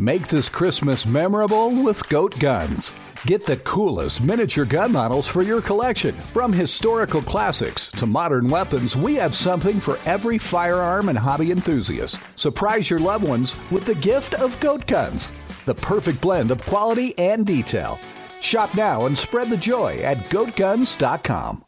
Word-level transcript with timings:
Make 0.00 0.28
this 0.28 0.48
Christmas 0.48 1.04
memorable 1.04 1.82
with 1.82 2.08
Goat 2.08 2.38
Guns. 2.38 2.92
Get 3.26 3.44
the 3.44 3.56
coolest 3.56 4.22
miniature 4.22 4.64
gun 4.64 4.92
models 4.92 5.26
for 5.26 5.42
your 5.42 5.60
collection. 5.60 6.14
From 6.32 6.52
historical 6.52 7.20
classics 7.20 7.90
to 7.92 8.06
modern 8.06 8.46
weapons, 8.46 8.96
we 8.96 9.16
have 9.16 9.34
something 9.34 9.80
for 9.80 9.98
every 10.06 10.38
firearm 10.38 11.08
and 11.08 11.18
hobby 11.18 11.50
enthusiast. 11.50 12.20
Surprise 12.36 12.88
your 12.88 13.00
loved 13.00 13.26
ones 13.26 13.56
with 13.72 13.86
the 13.86 13.96
gift 13.96 14.34
of 14.34 14.58
Goat 14.60 14.86
Guns, 14.86 15.32
the 15.64 15.74
perfect 15.74 16.20
blend 16.20 16.52
of 16.52 16.64
quality 16.64 17.18
and 17.18 17.44
detail. 17.44 17.98
Shop 18.40 18.76
now 18.76 19.06
and 19.06 19.18
spread 19.18 19.50
the 19.50 19.56
joy 19.56 19.96
at 19.96 20.30
goatguns.com. 20.30 21.64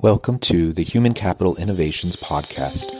Welcome 0.00 0.38
to 0.38 0.72
the 0.72 0.84
Human 0.84 1.14
Capital 1.14 1.56
Innovations 1.56 2.14
Podcast 2.14 2.99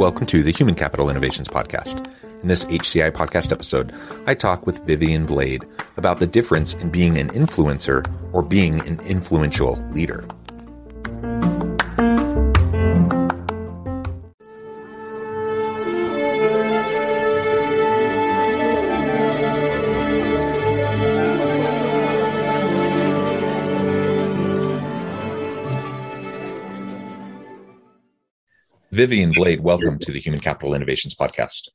Welcome 0.00 0.24
to 0.28 0.42
the 0.42 0.50
Human 0.50 0.74
Capital 0.74 1.10
Innovations 1.10 1.46
Podcast. 1.46 2.10
In 2.40 2.48
this 2.48 2.64
HCI 2.64 3.10
podcast 3.10 3.52
episode, 3.52 3.94
I 4.26 4.32
talk 4.32 4.64
with 4.64 4.82
Vivian 4.86 5.26
Blade 5.26 5.66
about 5.98 6.20
the 6.20 6.26
difference 6.26 6.72
in 6.72 6.88
being 6.88 7.18
an 7.18 7.28
influencer 7.28 8.10
or 8.32 8.42
being 8.42 8.80
an 8.88 8.98
influential 9.00 9.76
leader. 9.92 10.26
Vivian 29.00 29.32
Blade, 29.32 29.62
welcome 29.62 29.98
to 29.98 30.12
the 30.12 30.20
Human 30.20 30.40
Capital 30.40 30.74
Innovations 30.74 31.14
Podcast. 31.14 31.70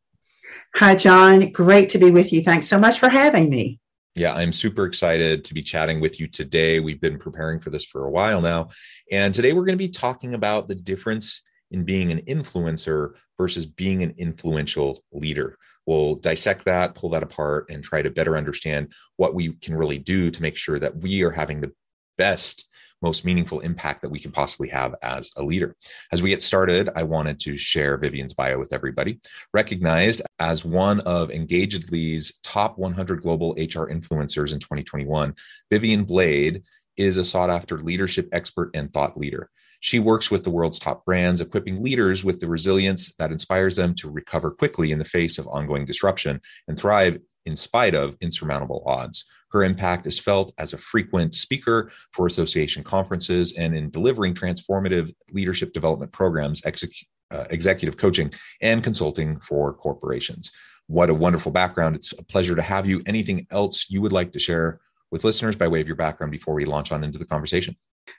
Hi, 0.75 0.95
John. 0.95 1.51
Great 1.51 1.89
to 1.89 1.97
be 1.97 2.11
with 2.11 2.31
you. 2.31 2.43
Thanks 2.43 2.67
so 2.67 2.77
much 2.77 2.99
for 2.99 3.09
having 3.09 3.49
me. 3.49 3.79
Yeah, 4.13 4.35
I'm 4.35 4.53
super 4.53 4.85
excited 4.85 5.43
to 5.45 5.55
be 5.55 5.63
chatting 5.63 5.99
with 5.99 6.19
you 6.19 6.27
today. 6.27 6.79
We've 6.79 7.01
been 7.01 7.17
preparing 7.17 7.59
for 7.59 7.71
this 7.71 7.83
for 7.83 8.05
a 8.05 8.11
while 8.11 8.41
now. 8.41 8.69
And 9.11 9.33
today 9.33 9.53
we're 9.53 9.65
going 9.65 9.75
to 9.75 9.83
be 9.83 9.89
talking 9.89 10.35
about 10.35 10.67
the 10.67 10.75
difference 10.75 11.41
in 11.71 11.83
being 11.83 12.11
an 12.11 12.19
influencer 12.25 13.15
versus 13.39 13.65
being 13.65 14.03
an 14.03 14.13
influential 14.19 15.03
leader. 15.11 15.57
We'll 15.87 16.17
dissect 16.17 16.65
that, 16.65 16.93
pull 16.93 17.09
that 17.09 17.23
apart, 17.23 17.71
and 17.71 17.83
try 17.83 18.03
to 18.03 18.11
better 18.11 18.37
understand 18.37 18.93
what 19.17 19.33
we 19.33 19.53
can 19.53 19.75
really 19.75 19.97
do 19.97 20.29
to 20.29 20.41
make 20.43 20.57
sure 20.57 20.77
that 20.77 20.97
we 20.97 21.23
are 21.23 21.31
having 21.31 21.59
the 21.59 21.73
best 22.19 22.67
most 23.05 23.23
meaningful 23.23 23.59
impact 23.59 24.01
that 24.01 24.09
we 24.09 24.17
can 24.19 24.31
possibly 24.31 24.67
have 24.67 24.95
as 25.03 25.29
a 25.37 25.43
leader. 25.43 25.75
As 26.11 26.23
we 26.23 26.31
get 26.31 26.41
started, 26.41 26.89
I 26.95 27.03
wanted 27.03 27.39
to 27.41 27.55
share 27.55 27.97
Vivian's 27.97 28.33
bio 28.33 28.57
with 28.57 28.73
everybody. 28.73 29.19
Recognized 29.53 30.23
as 30.39 30.65
one 30.65 31.01
of 31.01 31.29
Engagedly's 31.29 32.33
top 32.41 32.79
100 32.79 33.21
global 33.21 33.51
HR 33.51 33.85
influencers 33.93 34.53
in 34.53 34.59
2021, 34.59 35.35
Vivian 35.71 36.03
Blade 36.03 36.63
is 36.97 37.17
a 37.17 37.23
sought 37.23 37.51
after 37.51 37.77
leadership 37.77 38.27
expert 38.31 38.71
and 38.73 38.91
thought 38.91 39.17
leader. 39.17 39.51
She 39.81 39.99
works 39.99 40.31
with 40.31 40.43
the 40.43 40.49
world's 40.49 40.79
top 40.79 41.05
brands, 41.05 41.41
equipping 41.41 41.83
leaders 41.83 42.23
with 42.23 42.39
the 42.39 42.47
resilience 42.47 43.13
that 43.19 43.31
inspires 43.31 43.75
them 43.75 43.93
to 43.95 44.09
recover 44.09 44.49
quickly 44.49 44.91
in 44.91 44.97
the 44.97 45.05
face 45.05 45.37
of 45.37 45.47
ongoing 45.47 45.85
disruption 45.85 46.41
and 46.67 46.75
thrive 46.75 47.19
in 47.45 47.55
spite 47.55 47.93
of 47.93 48.15
insurmountable 48.19 48.81
odds. 48.87 49.25
Her 49.55 49.63
impact 49.63 50.05
is 50.05 50.19
felt 50.19 50.51
as 50.57 50.73
a 50.73 50.77
frequent 50.77 51.33
speaker 51.33 51.89
for 52.11 52.27
association 52.27 52.83
conferences 52.83 53.53
and 53.53 53.73
in 53.73 53.89
delivering 53.89 54.33
transformative 54.33 55.15
leadership 55.31 55.71
development 55.71 56.11
programs, 56.11 56.61
uh, 56.65 57.45
executive 57.51 57.95
coaching, 57.95 58.33
and 58.61 58.83
consulting 58.83 59.39
for 59.39 59.71
corporations. 59.71 60.51
What 60.87 61.09
a 61.09 61.13
wonderful 61.13 61.53
background. 61.53 61.95
It's 61.95 62.11
a 62.11 62.23
pleasure 62.25 62.53
to 62.53 62.61
have 62.61 62.85
you. 62.85 63.01
Anything 63.05 63.47
else 63.49 63.85
you 63.89 64.01
would 64.01 64.11
like 64.11 64.33
to 64.33 64.39
share 64.39 64.81
with 65.09 65.23
listeners 65.23 65.55
by 65.55 65.69
way 65.69 65.79
of 65.79 65.87
your 65.87 65.95
background 65.95 66.33
before 66.33 66.53
we 66.53 66.65
launch 66.65 66.91
on 66.91 67.05
into 67.05 67.17
the 67.17 67.23
conversation? 67.23 67.77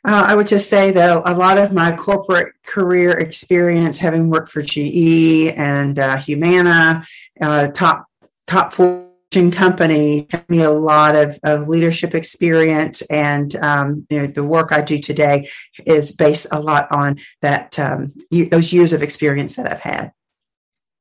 Uh, 0.08 0.24
I 0.26 0.34
would 0.34 0.46
just 0.46 0.70
say 0.70 0.90
that 0.92 1.22
a 1.26 1.34
lot 1.34 1.58
of 1.58 1.70
my 1.70 1.94
corporate 1.94 2.54
career 2.64 3.10
experience, 3.18 3.98
having 3.98 4.30
worked 4.30 4.50
for 4.52 4.62
GE 4.62 5.52
and 5.54 5.98
uh, 5.98 6.16
Humana, 6.16 7.06
uh, 7.42 7.68
top 7.72 8.06
top 8.46 8.72
four 8.72 9.06
company 9.50 10.26
had 10.30 10.48
me 10.48 10.62
a 10.62 10.70
lot 10.70 11.14
of, 11.14 11.38
of 11.42 11.68
leadership 11.68 12.14
experience 12.14 13.02
and 13.02 13.54
um, 13.56 14.06
you 14.10 14.20
know, 14.20 14.26
the 14.26 14.44
work 14.44 14.72
i 14.72 14.80
do 14.80 14.98
today 14.98 15.48
is 15.84 16.12
based 16.12 16.46
a 16.52 16.60
lot 16.60 16.90
on 16.90 17.18
that 17.42 17.78
um, 17.78 18.12
those 18.50 18.72
years 18.72 18.92
of 18.92 19.02
experience 19.02 19.56
that 19.56 19.70
i've 19.70 19.80
had. 19.80 20.12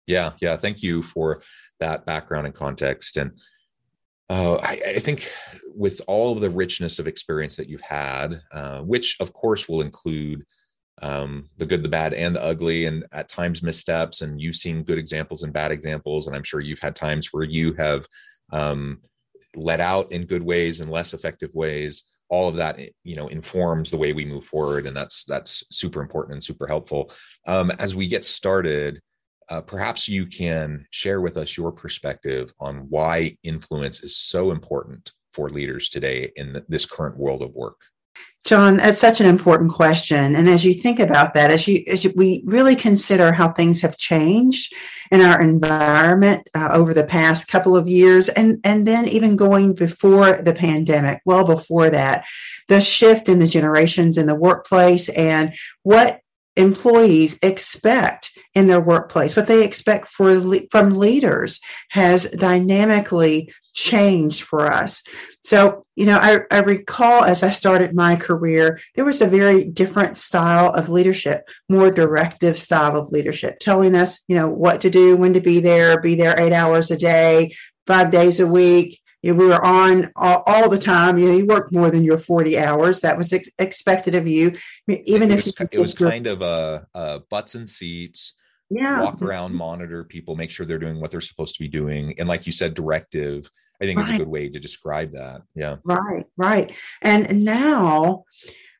Yeah 0.07 0.33
yeah 0.39 0.57
thank 0.57 0.83
you 0.83 1.01
for 1.01 1.41
that 1.79 2.05
background 2.05 2.45
and 2.45 2.55
context. 2.55 3.17
And 3.17 3.31
uh, 4.29 4.55
I, 4.55 4.79
I, 4.87 4.99
think 4.99 5.31
with 5.75 6.01
all 6.07 6.31
of 6.31 6.41
the 6.41 6.49
richness 6.49 6.97
of 6.99 7.07
experience 7.07 7.55
that 7.57 7.69
you've 7.69 7.81
had 7.81 8.41
uh, 8.51 8.79
which 8.79 9.17
of 9.19 9.33
course 9.33 9.69
will 9.69 9.81
include 9.81 10.43
um, 11.01 11.49
the 11.57 11.65
good, 11.65 11.83
the 11.83 11.89
bad, 11.89 12.13
and 12.13 12.35
the 12.35 12.43
ugly, 12.43 12.85
and 12.85 13.05
at 13.11 13.29
times 13.29 13.61
missteps. 13.61 14.21
And 14.21 14.39
you've 14.39 14.55
seen 14.55 14.83
good 14.83 14.97
examples 14.97 15.43
and 15.43 15.53
bad 15.53 15.71
examples. 15.71 16.27
And 16.27 16.35
I'm 16.35 16.43
sure 16.43 16.59
you've 16.59 16.79
had 16.79 16.95
times 16.95 17.29
where 17.31 17.43
you 17.43 17.73
have 17.73 18.07
um, 18.51 19.01
let 19.55 19.79
out 19.79 20.11
in 20.11 20.25
good 20.25 20.43
ways 20.43 20.79
and 20.79 20.91
less 20.91 21.13
effective 21.13 21.53
ways. 21.53 22.03
All 22.29 22.49
of 22.49 22.55
that, 22.55 22.79
you 23.03 23.15
know, 23.15 23.27
informs 23.27 23.91
the 23.91 23.97
way 23.97 24.13
we 24.13 24.25
move 24.25 24.45
forward, 24.45 24.87
and 24.87 24.97
that's 24.97 25.23
that's 25.25 25.63
super 25.71 26.01
important 26.01 26.33
and 26.33 26.43
super 26.43 26.65
helpful. 26.65 27.11
Um, 27.45 27.69
as 27.77 27.93
we 27.93 28.07
get 28.07 28.25
started, 28.25 28.99
uh, 29.49 29.61
perhaps 29.61 30.09
you 30.09 30.25
can 30.25 30.87
share 30.89 31.21
with 31.21 31.37
us 31.37 31.55
your 31.55 31.71
perspective 31.71 32.51
on 32.59 32.89
why 32.89 33.37
influence 33.43 34.01
is 34.01 34.17
so 34.17 34.51
important 34.51 35.11
for 35.33 35.49
leaders 35.49 35.89
today 35.89 36.31
in 36.35 36.51
the, 36.51 36.65
this 36.67 36.85
current 36.85 37.17
world 37.17 37.43
of 37.43 37.53
work. 37.53 37.79
John, 38.45 38.77
that's 38.77 38.99
such 38.99 39.19
an 39.19 39.25
important 39.25 39.71
question. 39.71 40.35
And 40.35 40.47
as 40.47 40.63
you 40.63 40.75
think 40.75 40.99
about 40.99 41.33
that, 41.33 41.49
as 41.49 41.67
you, 41.67 41.83
as 41.87 42.03
you, 42.03 42.13
we 42.15 42.43
really 42.45 42.75
consider 42.75 43.31
how 43.31 43.49
things 43.49 43.81
have 43.81 43.97
changed 43.97 44.71
in 45.11 45.21
our 45.21 45.41
environment 45.41 46.47
uh, 46.53 46.69
over 46.71 46.93
the 46.93 47.05
past 47.05 47.47
couple 47.47 47.75
of 47.75 47.87
years, 47.87 48.29
and, 48.29 48.59
and 48.63 48.87
then 48.87 49.07
even 49.07 49.35
going 49.35 49.73
before 49.73 50.43
the 50.43 50.53
pandemic, 50.53 51.21
well 51.25 51.43
before 51.43 51.89
that, 51.89 52.25
the 52.67 52.79
shift 52.79 53.29
in 53.29 53.39
the 53.39 53.47
generations 53.47 54.15
in 54.15 54.27
the 54.27 54.35
workplace 54.35 55.09
and 55.09 55.55
what 55.81 56.19
employees 56.55 57.39
expect 57.41 58.31
in 58.53 58.67
their 58.67 58.79
workplace, 58.79 59.35
what 59.35 59.47
they 59.47 59.65
expect 59.65 60.07
for 60.07 60.39
from 60.69 60.91
leaders 60.91 61.59
has 61.89 62.29
dynamically 62.31 63.51
changed 63.75 64.43
for 64.43 64.71
us. 64.71 65.03
So, 65.41 65.83
you 65.95 66.05
know, 66.05 66.17
I, 66.17 66.39
I, 66.49 66.59
recall 66.59 67.23
as 67.23 67.43
I 67.43 67.49
started 67.49 67.93
my 67.93 68.15
career, 68.15 68.79
there 68.95 69.05
was 69.05 69.21
a 69.21 69.27
very 69.27 69.65
different 69.65 70.17
style 70.17 70.71
of 70.71 70.89
leadership, 70.89 71.47
more 71.69 71.91
directive 71.91 72.57
style 72.57 72.97
of 72.97 73.11
leadership, 73.11 73.59
telling 73.59 73.93
us, 73.93 74.21
you 74.27 74.35
know, 74.35 74.49
what 74.49 74.81
to 74.81 74.89
do, 74.89 75.17
when 75.17 75.33
to 75.33 75.41
be 75.41 75.59
there, 75.59 75.99
be 75.99 76.15
there 76.15 76.39
eight 76.39 76.53
hours 76.53 76.89
a 76.89 76.97
day, 76.97 77.53
five 77.85 78.09
days 78.09 78.39
a 78.39 78.47
week. 78.47 78.99
You 79.21 79.33
know, 79.33 79.39
we 79.39 79.47
were 79.47 79.63
on 79.63 80.09
all, 80.15 80.43
all, 80.47 80.69
the 80.69 80.77
time. 80.77 81.17
You 81.17 81.27
know, 81.27 81.35
you 81.35 81.45
worked 81.45 81.73
more 81.73 81.91
than 81.91 82.03
your 82.03 82.17
40 82.17 82.57
hours. 82.57 83.01
That 83.01 83.17
was 83.17 83.33
ex- 83.33 83.49
expected 83.59 84.15
of 84.15 84.27
you. 84.27 84.55
even 84.87 85.31
it 85.31 85.39
if 85.39 85.45
was, 85.45 85.53
it 85.71 85.79
was 85.79 85.93
kind 85.93 86.27
of 86.27 86.41
a, 86.41 86.87
a 86.93 87.19
butts 87.29 87.55
and 87.55 87.67
seats 87.67 88.35
yeah. 88.69 89.01
walk 89.01 89.21
around, 89.21 89.53
monitor 89.53 90.03
people, 90.03 90.35
make 90.35 90.49
sure 90.49 90.65
they're 90.65 90.79
doing 90.79 90.99
what 90.99 91.11
they're 91.11 91.21
supposed 91.21 91.55
to 91.55 91.63
be 91.63 91.67
doing. 91.67 92.15
And 92.19 92.27
like 92.27 92.45
you 92.45 92.51
said, 92.51 92.73
directive, 92.73 93.49
I 93.81 93.85
think 93.85 93.99
right. 93.99 94.09
is 94.09 94.15
a 94.15 94.19
good 94.19 94.27
way 94.27 94.49
to 94.49 94.59
describe 94.59 95.11
that. 95.13 95.41
Yeah. 95.55 95.77
Right, 95.83 96.25
right. 96.37 96.71
And 97.01 97.43
now 97.43 98.25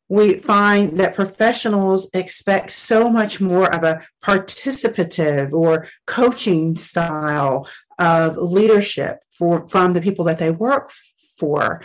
we 0.07 0.35
find 0.35 0.99
that 0.99 1.15
professionals 1.15 2.09
expect 2.13 2.71
so 2.71 3.09
much 3.09 3.41
more 3.41 3.73
of 3.73 3.83
a 3.83 4.03
participative 4.23 5.51
or 5.51 5.87
coaching 6.05 6.75
style 6.75 7.67
of 7.97 8.37
leadership 8.37 9.19
for 9.31 9.67
from 9.67 9.93
the 9.93 10.01
people 10.01 10.25
that 10.25 10.39
they 10.39 10.51
work 10.51 10.91
for. 11.37 11.81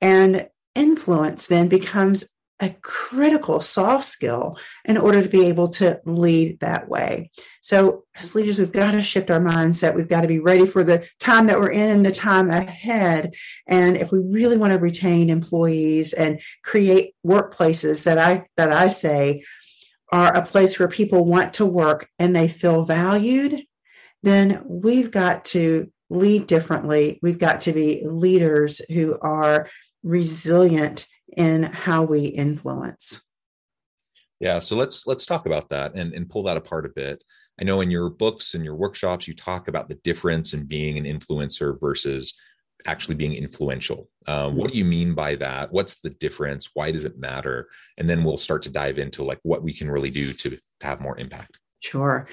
And 0.00 0.48
influence 0.74 1.46
then 1.46 1.68
becomes 1.68 2.31
a 2.62 2.70
critical 2.80 3.60
soft 3.60 4.04
skill 4.04 4.56
in 4.84 4.96
order 4.96 5.20
to 5.20 5.28
be 5.28 5.46
able 5.46 5.66
to 5.66 6.00
lead 6.06 6.60
that 6.60 6.88
way. 6.88 7.30
So, 7.60 8.04
as 8.14 8.28
mm-hmm. 8.28 8.38
leaders, 8.38 8.58
we've 8.58 8.72
got 8.72 8.92
to 8.92 9.02
shift 9.02 9.30
our 9.30 9.40
mindset. 9.40 9.96
We've 9.96 10.08
got 10.08 10.20
to 10.20 10.28
be 10.28 10.38
ready 10.38 10.64
for 10.64 10.84
the 10.84 11.06
time 11.18 11.48
that 11.48 11.58
we're 11.58 11.72
in 11.72 11.90
and 11.90 12.06
the 12.06 12.12
time 12.12 12.50
ahead. 12.50 13.34
And 13.66 13.96
if 13.96 14.12
we 14.12 14.20
really 14.20 14.56
want 14.56 14.72
to 14.72 14.78
retain 14.78 15.28
employees 15.28 16.12
and 16.12 16.40
create 16.62 17.14
workplaces 17.26 18.04
that 18.04 18.18
I 18.18 18.46
that 18.56 18.72
I 18.72 18.88
say 18.88 19.42
are 20.12 20.34
a 20.34 20.44
place 20.44 20.78
where 20.78 20.88
people 20.88 21.24
want 21.24 21.54
to 21.54 21.66
work 21.66 22.08
and 22.18 22.36
they 22.36 22.46
feel 22.46 22.84
valued, 22.84 23.64
then 24.22 24.62
we've 24.66 25.10
got 25.10 25.44
to 25.46 25.90
lead 26.10 26.46
differently. 26.46 27.18
We've 27.22 27.38
got 27.38 27.62
to 27.62 27.72
be 27.72 28.02
leaders 28.04 28.80
who 28.88 29.18
are 29.20 29.68
resilient 30.04 31.06
in 31.36 31.64
how 31.64 32.04
we 32.04 32.26
influence. 32.26 33.22
Yeah, 34.40 34.58
so 34.58 34.74
let's 34.74 35.06
let's 35.06 35.24
talk 35.24 35.46
about 35.46 35.68
that 35.68 35.94
and, 35.94 36.12
and 36.14 36.28
pull 36.28 36.42
that 36.44 36.56
apart 36.56 36.84
a 36.84 36.88
bit. 36.88 37.22
I 37.60 37.64
know 37.64 37.80
in 37.80 37.90
your 37.90 38.10
books 38.10 38.54
and 38.54 38.64
your 38.64 38.74
workshops, 38.74 39.28
you 39.28 39.34
talk 39.34 39.68
about 39.68 39.88
the 39.88 39.94
difference 40.02 40.52
in 40.52 40.64
being 40.64 40.98
an 40.98 41.04
influencer 41.04 41.78
versus 41.80 42.34
actually 42.86 43.14
being 43.14 43.34
influential. 43.34 44.08
Um, 44.26 44.56
what 44.56 44.72
do 44.72 44.78
you 44.78 44.84
mean 44.84 45.14
by 45.14 45.36
that? 45.36 45.72
What's 45.72 46.00
the 46.00 46.10
difference? 46.10 46.70
Why 46.74 46.90
does 46.90 47.04
it 47.04 47.18
matter? 47.18 47.68
And 47.98 48.08
then 48.08 48.24
we'll 48.24 48.38
start 48.38 48.62
to 48.62 48.70
dive 48.70 48.98
into 48.98 49.22
like 49.22 49.38
what 49.42 49.62
we 49.62 49.72
can 49.72 49.88
really 49.88 50.10
do 50.10 50.32
to, 50.32 50.50
to 50.50 50.58
have 50.80 51.00
more 51.00 51.16
impact. 51.18 51.58
Sure. 51.80 52.26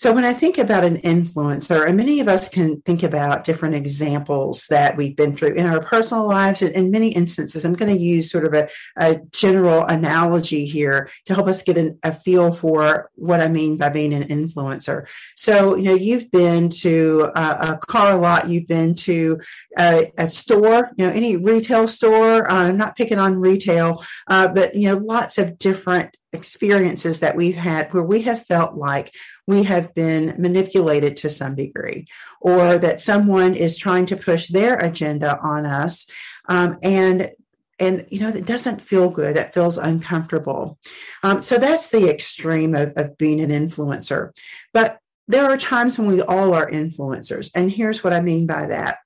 So 0.00 0.14
when 0.14 0.24
I 0.24 0.32
think 0.32 0.56
about 0.56 0.82
an 0.82 0.96
influencer, 1.02 1.86
and 1.86 1.94
many 1.94 2.20
of 2.20 2.28
us 2.28 2.48
can 2.48 2.80
think 2.86 3.02
about 3.02 3.44
different 3.44 3.74
examples 3.74 4.64
that 4.70 4.96
we've 4.96 5.14
been 5.14 5.36
through 5.36 5.52
in 5.52 5.66
our 5.66 5.78
personal 5.82 6.26
lives. 6.26 6.62
and 6.62 6.74
In 6.74 6.90
many 6.90 7.08
instances, 7.08 7.66
I'm 7.66 7.74
going 7.74 7.94
to 7.94 8.00
use 8.00 8.30
sort 8.30 8.46
of 8.46 8.54
a, 8.54 8.66
a 8.96 9.18
general 9.30 9.84
analogy 9.84 10.64
here 10.64 11.10
to 11.26 11.34
help 11.34 11.48
us 11.48 11.62
get 11.62 11.76
an, 11.76 11.98
a 12.02 12.14
feel 12.14 12.50
for 12.50 13.10
what 13.16 13.42
I 13.42 13.48
mean 13.48 13.76
by 13.76 13.90
being 13.90 14.14
an 14.14 14.22
influencer. 14.22 15.06
So, 15.36 15.76
you 15.76 15.84
know, 15.84 15.96
you've 15.96 16.30
been 16.30 16.70
to 16.80 17.30
a, 17.34 17.72
a 17.72 17.80
car 17.86 18.16
lot, 18.16 18.48
you've 18.48 18.68
been 18.68 18.94
to 18.94 19.38
a, 19.78 20.10
a, 20.16 20.30
store, 20.30 20.92
you 20.96 21.06
know, 21.06 21.12
any 21.12 21.36
retail 21.36 21.86
store. 21.86 22.50
Uh, 22.50 22.68
I'm 22.68 22.78
not 22.78 22.96
picking 22.96 23.18
on 23.18 23.38
retail, 23.38 24.02
uh, 24.28 24.48
but, 24.48 24.74
you 24.74 24.88
know, 24.88 24.96
lots 24.96 25.36
of 25.36 25.58
different 25.58 26.16
experiences 26.32 27.20
that 27.20 27.36
we've 27.36 27.56
had 27.56 27.92
where 27.92 28.02
we 28.02 28.22
have 28.22 28.46
felt 28.46 28.76
like 28.76 29.12
we 29.46 29.64
have 29.64 29.94
been 29.94 30.34
manipulated 30.38 31.16
to 31.18 31.30
some 31.30 31.54
degree 31.54 32.06
or 32.40 32.78
that 32.78 33.00
someone 33.00 33.54
is 33.54 33.76
trying 33.76 34.06
to 34.06 34.16
push 34.16 34.48
their 34.48 34.76
agenda 34.78 35.38
on 35.40 35.66
us 35.66 36.06
um, 36.48 36.78
and 36.82 37.30
and 37.78 38.06
you 38.10 38.20
know 38.20 38.30
that 38.30 38.44
doesn't 38.44 38.82
feel 38.82 39.10
good 39.10 39.36
that 39.36 39.54
feels 39.54 39.78
uncomfortable. 39.78 40.78
Um, 41.22 41.40
so 41.40 41.58
that's 41.58 41.88
the 41.88 42.08
extreme 42.10 42.74
of, 42.74 42.92
of 42.96 43.16
being 43.16 43.40
an 43.40 43.50
influencer. 43.50 44.36
But 44.74 44.98
there 45.26 45.46
are 45.46 45.56
times 45.56 45.98
when 45.98 46.08
we 46.08 46.20
all 46.20 46.52
are 46.52 46.70
influencers 46.70 47.50
and 47.54 47.70
here's 47.70 48.04
what 48.04 48.12
i 48.12 48.20
mean 48.20 48.46
by 48.46 48.66
that. 48.66 48.98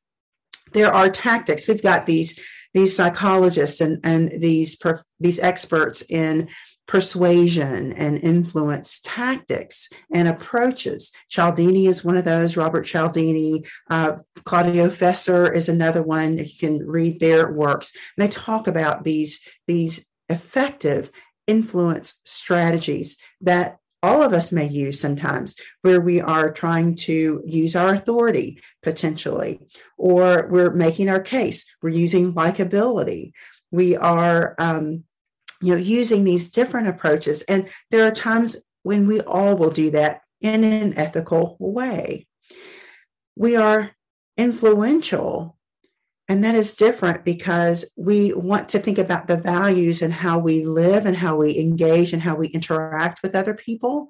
There 0.73 0.93
are 0.93 1.09
tactics. 1.09 1.69
We've 1.69 1.83
got 1.83 2.07
these 2.07 2.39
these 2.75 2.97
psychologists 2.97 3.81
and, 3.81 4.01
and 4.05 4.43
these 4.43 4.77
these 5.21 5.39
experts 5.39 6.03
in 6.03 6.49
persuasion 6.87 7.93
and 7.93 8.19
influence 8.19 9.01
tactics 9.03 9.89
and 10.13 10.29
approaches. 10.29 11.13
Cialdini 11.29 11.87
is 11.87 12.05
one 12.05 12.17
of 12.17 12.25
those. 12.25 12.57
Robert 12.57 12.85
Cialdini, 12.85 13.65
uh, 13.91 14.17
Claudio 14.45 14.89
Feser 14.89 15.53
is 15.55 15.69
another 15.69 16.03
one. 16.03 16.39
You 16.39 16.59
can 16.59 16.87
read 16.87 17.21
their 17.21 17.53
works. 17.53 17.93
And 18.17 18.27
they 18.27 18.31
talk 18.31 18.67
about 18.67 19.05
these, 19.05 19.41
these 19.67 20.07
effective 20.29 21.11
influence 21.47 22.21
strategies 22.25 23.17
that 23.41 23.79
all 24.03 24.23
of 24.23 24.35
us 24.35 24.53
may 24.53 24.69
use 24.69 25.01
sometimes 25.01 25.57
where 25.81 26.01
we 26.01 26.21
are 26.21 26.53
trying 26.53 26.95
to 26.95 27.43
use 27.47 27.75
our 27.75 27.95
authority 27.95 28.61
potentially, 28.83 29.67
or 29.97 30.47
we're 30.51 30.71
making 30.71 31.09
our 31.09 31.21
case, 31.21 31.65
we're 31.83 31.89
using 31.89 32.35
likability, 32.35 33.33
we 33.71 33.97
are 33.97 34.55
um, 34.59 35.05
you 35.61 35.75
know 35.75 35.81
using 35.81 36.25
these 36.25 36.51
different 36.51 36.89
approaches 36.89 37.43
and 37.43 37.69
there 37.91 38.07
are 38.07 38.11
times 38.11 38.57
when 38.83 39.07
we 39.07 39.21
all 39.23 39.57
will 39.57 39.71
do 39.71 39.91
that 39.91 40.21
in 40.41 40.65
an 40.65 40.97
ethical 40.99 41.57
way 41.59 42.27
we 43.37 43.57
are 43.57 43.91
influential 44.37 45.57
and 46.29 46.43
that 46.43 46.55
is 46.55 46.75
different 46.75 47.25
because 47.25 47.85
we 47.97 48.33
want 48.33 48.71
to 48.71 48.79
think 48.79 48.99
about 48.99 49.29
the 49.29 49.37
values 49.37 50.01
and 50.01 50.13
how 50.13 50.39
we 50.39 50.65
live 50.65 51.05
and 51.05 51.17
how 51.17 51.37
we 51.37 51.59
engage 51.59 52.13
and 52.13 52.23
how 52.23 52.35
we 52.35 52.47
interact 52.49 53.23
with 53.23 53.35
other 53.35 53.53
people. 53.53 54.09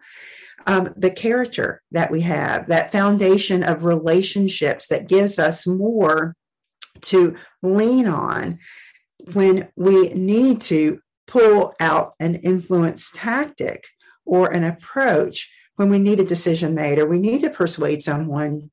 Um, 0.66 0.94
the 0.96 1.10
character 1.10 1.82
that 1.90 2.12
we 2.12 2.20
have, 2.20 2.68
that 2.68 2.92
foundation 2.92 3.64
of 3.64 3.84
relationships 3.84 4.86
that 4.88 5.08
gives 5.08 5.40
us 5.40 5.66
more 5.66 6.36
to 7.02 7.34
lean 7.62 8.06
on 8.06 8.60
when 9.32 9.68
we 9.76 10.10
need 10.10 10.60
to 10.60 11.00
pull 11.26 11.74
out 11.80 12.14
an 12.20 12.36
influence 12.36 13.10
tactic 13.14 13.86
or 14.24 14.52
an 14.52 14.64
approach 14.64 15.50
when 15.76 15.90
we 15.90 15.98
need 15.98 16.20
a 16.20 16.24
decision 16.24 16.74
made 16.74 16.98
or 16.98 17.06
we 17.06 17.18
need 17.18 17.42
to 17.42 17.50
persuade 17.50 18.02
someone 18.02 18.70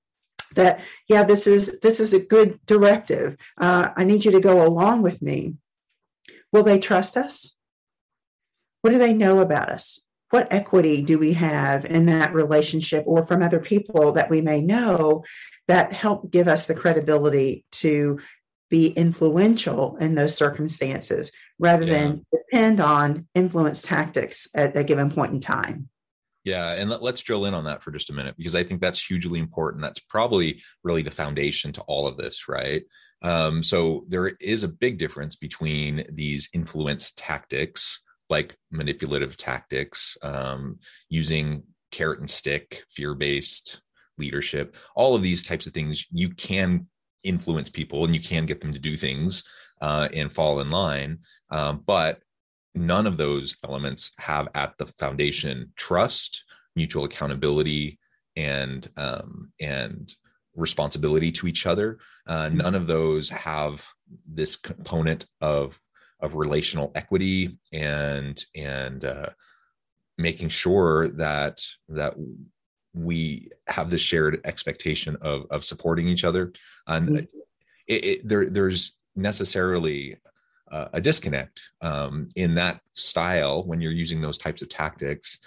that 0.56 0.82
yeah 1.08 1.24
this 1.24 1.48
is 1.48 1.80
this 1.80 2.00
is 2.00 2.14
a 2.14 2.26
good 2.26 2.60
directive. 2.66 3.38
Uh, 3.58 3.90
i 3.96 4.04
need 4.04 4.26
you 4.26 4.32
to 4.32 4.42
go 4.42 4.66
along 4.66 5.02
with 5.02 5.22
me. 5.22 5.56
Will 6.52 6.64
they 6.64 6.80
trust 6.80 7.16
us? 7.16 7.56
What 8.82 8.92
do 8.92 8.98
they 8.98 9.14
know 9.14 9.40
about 9.40 9.70
us? 9.70 10.00
What 10.32 10.52
equity 10.52 11.02
do 11.02 11.20
we 11.20 11.34
have 11.34 11.86
in 11.86 12.06
that 12.08 12.34
relationship 12.34 13.04
or 13.06 13.26
from 13.26 13.44
other 13.44 13.60
people 13.60 14.14
that 14.14 14.30
we 14.30 14.42
may 14.42 14.62
know 14.62 15.24
that 15.68 15.94
help 15.94 16.32
give 16.32 16.48
us 16.48 16.68
the 16.68 16.76
credibility 16.76 17.66
to 17.74 18.20
be 18.70 18.88
influential 18.88 19.98
in 19.98 20.16
those 20.16 20.36
circumstances 20.36 21.32
rather 21.62 21.86
yeah. 21.86 22.00
than 22.00 22.26
depend 22.34 22.82
on 22.82 23.28
influence 23.36 23.82
tactics 23.82 24.50
at 24.56 24.76
a 24.76 24.84
given 24.84 25.10
point 25.10 25.32
in 25.32 25.40
time. 25.40 25.88
Yeah, 26.44 26.74
and 26.74 26.90
let, 26.90 27.04
us 27.04 27.22
drill 27.22 27.46
in 27.46 27.54
on 27.54 27.66
that 27.66 27.84
for 27.84 27.92
just 27.92 28.10
a 28.10 28.14
minute 28.14 28.36
because 28.36 28.56
I 28.56 28.64
think 28.64 28.82
that's 28.82 29.02
hugely 29.02 29.40
important. 29.40 29.84
That's 29.84 30.00
probably 30.00 30.60
really 30.84 31.04
the 31.04 31.12
foundation 31.12 31.72
to 31.74 31.82
all 31.82 32.08
of 32.08 32.18
this, 32.18 32.48
right? 32.50 32.82
Um, 33.22 33.64
so 33.64 34.06
there 34.08 34.30
is 34.42 34.64
a 34.64 34.68
big 34.68 34.98
difference 34.98 35.36
between 35.36 36.04
these 36.12 36.50
influence 36.54 37.14
tactics, 37.16 38.02
like 38.28 38.58
manipulative 38.72 39.38
tactics, 39.38 40.18
um, 40.24 40.80
using 41.10 41.62
carrot 41.92 42.22
and 42.22 42.30
stick, 42.30 42.86
fear 42.90 43.14
based 43.14 43.80
leadership, 44.18 44.76
all 44.96 45.14
of 45.14 45.22
these 45.22 45.46
types 45.46 45.68
of 45.68 45.74
things. 45.74 46.08
You 46.10 46.30
can 46.30 46.88
influence 47.24 47.70
people 47.70 48.04
and 48.04 48.16
you 48.16 48.22
can 48.22 48.48
get 48.48 48.62
them 48.62 48.74
to 48.74 48.80
do 48.80 48.98
things 48.98 49.44
uh, 49.82 50.08
and 50.14 50.34
fall 50.34 50.60
in 50.60 50.70
line. 50.70 51.20
Um, 51.50 51.84
but 51.86 52.22
none 52.74 53.08
of 53.08 53.18
those 53.18 53.56
elements 53.64 54.12
have 54.18 54.48
at 54.56 54.78
the 54.78 54.86
foundation 54.86 55.74
trust, 55.76 56.46
mutual 56.76 57.04
accountability, 57.04 58.00
and 58.36 58.88
um, 58.98 59.52
and 59.60 60.14
responsibility 60.56 61.32
to 61.32 61.48
each 61.48 61.66
other. 61.66 62.00
Uh, 62.28 62.48
mm-hmm. 62.48 62.58
none 62.58 62.76
of 62.76 62.88
those 62.88 63.30
have 63.30 63.86
this 64.26 64.56
component 64.56 65.26
of 65.42 65.80
of 66.20 66.36
relational 66.36 66.92
equity 66.96 67.58
and 67.74 68.46
and 68.56 69.06
uh, 69.06 69.30
making 70.18 70.50
sure 70.50 71.10
that 71.10 71.62
that 71.90 72.14
we 72.94 73.50
have 73.68 73.90
this 73.90 74.02
shared 74.02 74.40
expectation 74.46 75.18
of 75.22 75.46
of 75.50 75.66
supporting 75.66 76.08
each 76.08 76.24
other 76.26 76.52
and 76.88 77.08
mm-hmm. 77.08 77.26
it, 77.88 78.06
it, 78.06 78.28
there 78.28 78.50
there's 78.50 78.98
necessarily 79.16 80.18
uh, 80.72 80.88
a 80.94 81.02
disconnect 81.02 81.62
um, 81.82 82.30
in 82.36 82.56
that 82.56 82.80
style 82.94 83.64
when 83.66 83.82
you're 83.82 83.92
using 83.92 84.22
those 84.22 84.38
types 84.38 84.62
of 84.62 84.70
tactics. 84.70 85.38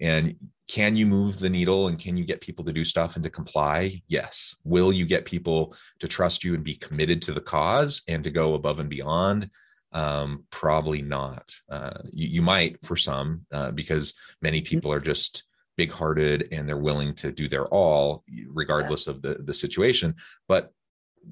And 0.00 0.36
can 0.68 0.96
you 0.96 1.06
move 1.06 1.38
the 1.38 1.50
needle 1.50 1.88
and 1.88 1.98
can 1.98 2.16
you 2.16 2.24
get 2.24 2.40
people 2.40 2.64
to 2.64 2.72
do 2.72 2.84
stuff 2.84 3.16
and 3.16 3.24
to 3.24 3.30
comply? 3.30 4.00
Yes. 4.08 4.54
Will 4.64 4.92
you 4.92 5.04
get 5.04 5.24
people 5.26 5.74
to 5.98 6.08
trust 6.08 6.44
you 6.44 6.54
and 6.54 6.64
be 6.64 6.76
committed 6.76 7.20
to 7.22 7.32
the 7.32 7.40
cause 7.40 8.02
and 8.08 8.24
to 8.24 8.30
go 8.30 8.54
above 8.54 8.78
and 8.78 8.88
beyond? 8.88 9.50
Um, 9.92 10.44
probably 10.50 11.02
not. 11.02 11.52
Uh, 11.68 11.98
you, 12.12 12.28
you, 12.28 12.42
might 12.42 12.82
for 12.84 12.96
some 12.96 13.44
uh, 13.52 13.72
because 13.72 14.14
many 14.40 14.60
mm-hmm. 14.60 14.68
people 14.68 14.92
are 14.92 15.00
just 15.00 15.42
big 15.76 15.90
hearted 15.90 16.48
and 16.52 16.68
they're 16.68 16.76
willing 16.76 17.14
to 17.14 17.32
do 17.32 17.48
their 17.48 17.66
all 17.66 18.22
regardless 18.48 19.06
yeah. 19.06 19.14
of 19.14 19.22
the 19.22 19.34
the 19.42 19.54
situation. 19.54 20.14
But 20.46 20.72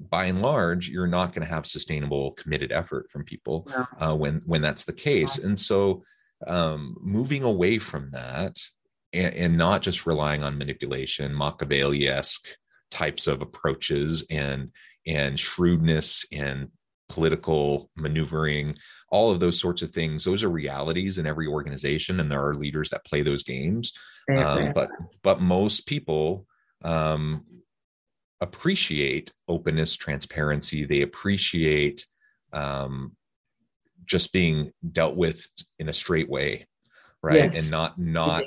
by 0.09 0.25
and 0.25 0.41
large 0.41 0.89
you're 0.89 1.07
not 1.07 1.33
going 1.33 1.45
to 1.45 1.53
have 1.53 1.65
sustainable 1.65 2.31
committed 2.33 2.71
effort 2.71 3.09
from 3.09 3.23
people 3.23 3.67
no. 3.69 3.85
uh, 3.99 4.15
when 4.15 4.41
when 4.45 4.61
that's 4.61 4.85
the 4.85 4.93
case 4.93 5.37
and 5.37 5.57
so 5.57 6.03
um, 6.47 6.95
moving 7.01 7.43
away 7.43 7.77
from 7.77 8.09
that 8.11 8.55
and, 9.11 9.33
and, 9.33 9.57
not 9.57 9.81
just 9.81 10.05
relying 10.05 10.41
on 10.41 10.57
manipulation 10.57 11.35
machiavelli-esque 11.35 12.47
types 12.91 13.27
of 13.27 13.41
approaches 13.41 14.23
and 14.29 14.71
and 15.05 15.39
shrewdness 15.39 16.25
and 16.31 16.69
political 17.09 17.89
maneuvering, 17.97 18.77
all 19.09 19.31
of 19.31 19.39
those 19.39 19.59
sorts 19.59 19.81
of 19.81 19.91
things. 19.91 20.23
Those 20.23 20.43
are 20.43 20.49
realities 20.49 21.17
in 21.17 21.25
every 21.25 21.47
organization, 21.47 22.19
and 22.19 22.31
there 22.31 22.45
are 22.45 22.53
leaders 22.53 22.89
that 22.91 23.05
play 23.05 23.23
those 23.23 23.43
games. 23.43 23.91
Um, 24.37 24.73
but 24.73 24.91
but 25.23 25.41
most 25.41 25.87
people 25.87 26.45
um, 26.83 27.43
appreciate 28.41 29.31
openness, 29.47 29.95
transparency. 29.95 30.85
They 30.85 31.01
appreciate 31.01 32.05
um, 32.53 33.15
just 34.05 34.33
being 34.33 34.71
dealt 34.91 35.15
with 35.15 35.45
in 35.77 35.89
a 35.89 35.93
straight 35.93 36.29
way, 36.29 36.67
right? 37.21 37.35
Yes. 37.35 37.61
And 37.61 37.71
not 37.71 37.99
not 37.99 38.43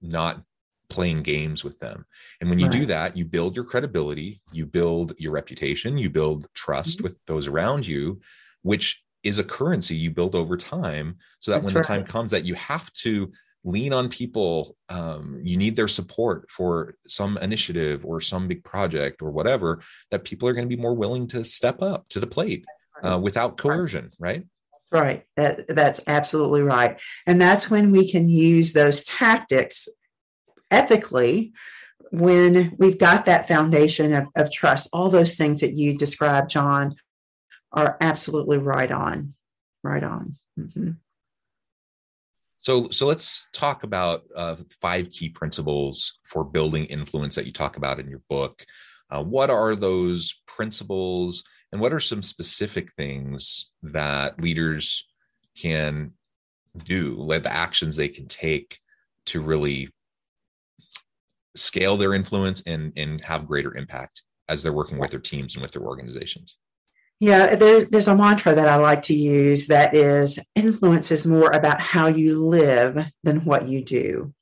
not 0.00 0.42
playing 0.88 1.22
games 1.22 1.64
with 1.64 1.78
them. 1.78 2.04
And 2.40 2.50
when 2.50 2.58
you 2.58 2.66
right. 2.66 2.72
do 2.72 2.86
that, 2.86 3.16
you 3.16 3.24
build 3.24 3.56
your 3.56 3.64
credibility, 3.64 4.42
you 4.52 4.66
build 4.66 5.14
your 5.18 5.32
reputation, 5.32 5.96
you 5.96 6.10
build 6.10 6.48
trust 6.54 6.98
mm-hmm. 6.98 7.04
with 7.04 7.24
those 7.24 7.48
around 7.48 7.86
you, 7.86 8.20
which 8.62 9.02
is 9.22 9.38
a 9.38 9.44
currency 9.44 9.94
you 9.96 10.10
build 10.10 10.34
over 10.34 10.56
time. 10.56 11.16
So 11.40 11.50
that 11.50 11.58
That's 11.58 11.66
when 11.66 11.76
right. 11.76 11.82
the 11.82 11.88
time 11.88 12.04
comes 12.04 12.30
that 12.32 12.44
you 12.44 12.54
have 12.54 12.92
to 12.94 13.32
lean 13.64 13.92
on 13.92 14.08
people, 14.08 14.76
um, 14.88 15.40
you 15.42 15.56
need 15.56 15.76
their 15.76 15.88
support 15.88 16.50
for 16.50 16.96
some 17.06 17.38
initiative 17.38 18.04
or 18.04 18.20
some 18.20 18.48
big 18.48 18.64
project 18.64 19.22
or 19.22 19.30
whatever, 19.30 19.80
that 20.10 20.24
people 20.24 20.48
are 20.48 20.52
going 20.52 20.68
to 20.68 20.76
be 20.76 20.80
more 20.80 20.94
willing 20.94 21.26
to 21.28 21.44
step 21.44 21.80
up 21.80 22.08
to 22.08 22.20
the 22.20 22.26
plate 22.26 22.64
uh, 23.02 23.18
without 23.22 23.56
coercion, 23.56 24.10
right? 24.18 24.44
Right. 24.90 25.24
That, 25.36 25.68
that's 25.68 26.00
absolutely 26.06 26.62
right. 26.62 27.00
And 27.26 27.40
that's 27.40 27.70
when 27.70 27.92
we 27.92 28.10
can 28.10 28.28
use 28.28 28.72
those 28.72 29.04
tactics 29.04 29.88
ethically 30.70 31.52
when 32.12 32.74
we've 32.78 32.98
got 32.98 33.24
that 33.24 33.48
foundation 33.48 34.12
of, 34.12 34.26
of 34.36 34.50
trust 34.50 34.88
all 34.92 35.08
those 35.08 35.36
things 35.36 35.60
that 35.60 35.76
you 35.76 35.96
described 35.96 36.50
john 36.50 36.94
are 37.72 37.96
absolutely 38.00 38.58
right 38.58 38.90
on 38.90 39.34
right 39.82 40.02
on 40.02 40.34
mm-hmm. 40.58 40.90
So 42.62 42.88
so 42.90 43.06
let's 43.06 43.48
talk 43.52 43.82
about 43.82 44.22
uh, 44.36 44.56
five 44.80 45.10
key 45.10 45.28
principles 45.28 46.20
for 46.24 46.44
building 46.44 46.84
influence 46.86 47.34
that 47.34 47.44
you 47.44 47.52
talk 47.52 47.76
about 47.76 47.98
in 47.98 48.08
your 48.08 48.22
book. 48.30 48.64
Uh, 49.10 49.22
what 49.22 49.50
are 49.50 49.74
those 49.74 50.40
principles 50.46 51.42
and 51.72 51.80
what 51.80 51.92
are 51.92 52.00
some 52.00 52.22
specific 52.22 52.92
things 52.92 53.70
that 53.82 54.40
leaders 54.40 55.08
can 55.60 56.12
do 56.84 57.16
like 57.18 57.42
the 57.42 57.52
actions 57.52 57.96
they 57.96 58.08
can 58.08 58.28
take 58.28 58.78
to 59.26 59.40
really 59.40 59.90
scale 61.56 61.96
their 61.96 62.14
influence 62.14 62.62
and 62.64 62.92
and 62.96 63.20
have 63.22 63.48
greater 63.48 63.76
impact 63.76 64.22
as 64.48 64.62
they're 64.62 64.72
working 64.72 64.98
with 64.98 65.10
their 65.10 65.20
teams 65.20 65.56
and 65.56 65.62
with 65.62 65.72
their 65.72 65.82
organizations 65.82 66.56
yeah 67.22 67.54
there's 67.54 67.86
there's 67.88 68.08
a 68.08 68.16
mantra 68.16 68.52
that 68.52 68.68
i 68.68 68.76
like 68.76 69.02
to 69.02 69.14
use 69.14 69.68
that 69.68 69.94
is 69.94 70.40
influence 70.56 71.10
is 71.10 71.26
more 71.26 71.50
about 71.52 71.80
how 71.80 72.08
you 72.08 72.44
live 72.44 73.06
than 73.22 73.44
what 73.44 73.66
you 73.66 73.84
do. 73.84 74.32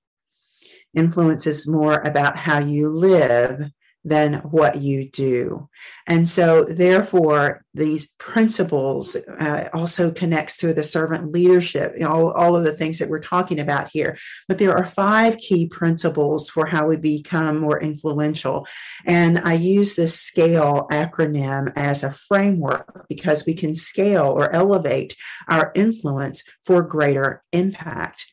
Influence 0.94 1.46
is 1.46 1.68
more 1.68 2.00
about 2.00 2.36
how 2.36 2.58
you 2.58 2.88
live 2.88 3.70
than 4.04 4.34
what 4.34 4.76
you 4.76 5.08
do. 5.10 5.68
And 6.06 6.28
so, 6.28 6.64
therefore, 6.64 7.64
these 7.74 8.12
principles 8.18 9.14
uh, 9.16 9.68
also 9.74 10.10
connects 10.10 10.56
to 10.58 10.72
the 10.72 10.82
servant 10.82 11.32
leadership, 11.32 11.92
you 11.94 12.00
know, 12.00 12.10
all, 12.10 12.32
all 12.32 12.56
of 12.56 12.64
the 12.64 12.76
things 12.76 12.98
that 12.98 13.08
we're 13.08 13.20
talking 13.20 13.60
about 13.60 13.90
here. 13.92 14.16
But 14.48 14.58
there 14.58 14.76
are 14.76 14.86
five 14.86 15.36
key 15.38 15.68
principles 15.68 16.48
for 16.48 16.66
how 16.66 16.86
we 16.86 16.96
become 16.96 17.60
more 17.60 17.80
influential. 17.80 18.66
And 19.04 19.38
I 19.38 19.54
use 19.54 19.96
this 19.96 20.18
SCALE 20.18 20.88
acronym 20.90 21.72
as 21.76 22.02
a 22.02 22.12
framework 22.12 23.06
because 23.08 23.44
we 23.46 23.54
can 23.54 23.74
scale 23.74 24.26
or 24.26 24.52
elevate 24.54 25.14
our 25.48 25.72
influence 25.74 26.42
for 26.64 26.82
greater 26.82 27.42
impact. 27.52 28.26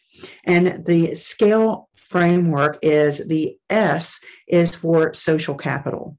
And 0.44 0.86
the 0.86 1.16
SCALE 1.16 1.88
framework 1.96 2.80
is 2.82 3.28
the 3.28 3.58
S 3.70 4.20
is 4.48 4.76
for 4.76 5.14
social 5.14 5.56
capital. 5.56 6.18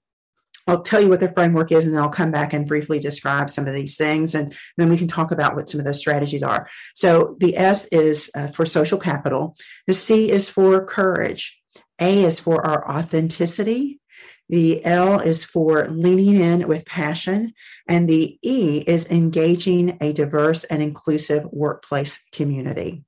I'll 0.67 0.83
tell 0.83 1.01
you 1.01 1.09
what 1.09 1.21
the 1.21 1.33
framework 1.33 1.73
is, 1.73 1.87
and 1.87 1.95
then 1.95 2.03
I'll 2.03 2.11
come 2.11 2.31
back 2.31 2.53
and 2.53 2.69
briefly 2.69 2.99
describe 2.99 3.49
some 3.49 3.67
of 3.67 3.73
these 3.73 3.97
things, 3.97 4.35
and 4.35 4.55
then 4.77 4.91
we 4.91 4.99
can 4.99 5.09
talk 5.09 5.31
about 5.31 5.57
what 5.57 5.67
some 5.67 5.81
of 5.81 5.87
those 5.87 5.99
strategies 5.99 6.43
are. 6.43 6.69
So, 6.95 7.37
the 7.41 7.57
S 7.57 7.87
is 7.87 8.31
uh, 8.37 8.49
for 8.49 8.67
social 8.67 8.99
capital, 8.99 9.57
the 9.87 9.95
C 9.95 10.31
is 10.31 10.51
for 10.51 10.85
courage, 10.85 11.59
A 11.99 12.23
is 12.23 12.39
for 12.39 12.67
our 12.67 12.87
authenticity, 12.91 13.99
the 14.51 14.85
L 14.85 15.21
is 15.21 15.43
for 15.43 15.89
leaning 15.89 16.39
in 16.39 16.69
with 16.69 16.85
passion, 16.85 17.55
and 17.89 18.07
the 18.07 18.39
E 18.43 18.85
is 18.87 19.11
engaging 19.11 19.97
a 20.03 20.13
diverse 20.13 20.65
and 20.65 20.83
inclusive 20.83 21.45
workplace 21.51 22.23
community 22.31 23.05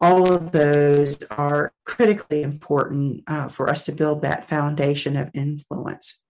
all 0.00 0.32
of 0.32 0.52
those 0.52 1.22
are 1.30 1.72
critically 1.84 2.42
important 2.42 3.22
uh, 3.26 3.48
for 3.48 3.68
us 3.68 3.84
to 3.84 3.92
build 3.92 4.22
that 4.22 4.48
foundation 4.48 5.16
of 5.16 5.30
influence. 5.34 6.20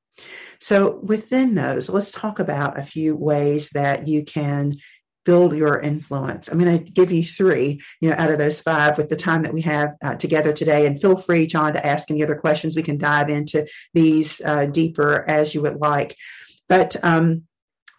So, 0.61 1.01
within 1.03 1.55
those, 1.55 1.89
let's 1.89 2.13
talk 2.13 2.39
about 2.39 2.79
a 2.79 2.85
few 2.85 3.17
ways 3.17 3.71
that 3.71 4.07
you 4.07 4.25
can 4.25 4.77
build 5.25 5.55
your 5.55 5.79
influence. 5.79 6.49
I'm 6.49 6.59
going 6.59 6.79
to 6.79 6.93
give 6.93 7.13
you 7.13 7.23
three, 7.25 7.81
you 8.01 8.11
know, 8.11 8.17
out 8.19 8.31
of 8.31 8.39
those 8.39 8.61
five 8.61 8.99
with 8.99 9.09
the 9.09 9.17
time 9.17 9.43
that 9.43 9.53
we 9.53 9.61
have 9.63 9.95
uh, 10.03 10.17
together 10.17 10.53
today. 10.53 10.87
And 10.87 11.01
feel 11.01 11.17
free, 11.17 11.47
John, 11.47 11.75
to 11.75 11.87
ask 11.87 12.11
any 12.11 12.23
other 12.23 12.35
questions. 12.35 12.75
We 12.75 12.83
can 12.83 12.99
dive 12.99 13.31
into 13.31 13.67
these 13.95 14.41
uh, 14.41 14.67
deeper 14.67 15.25
as 15.29 15.55
you 15.55 15.63
would 15.63 15.77
like. 15.77 16.17
But 16.69 16.97
um, 17.05 17.45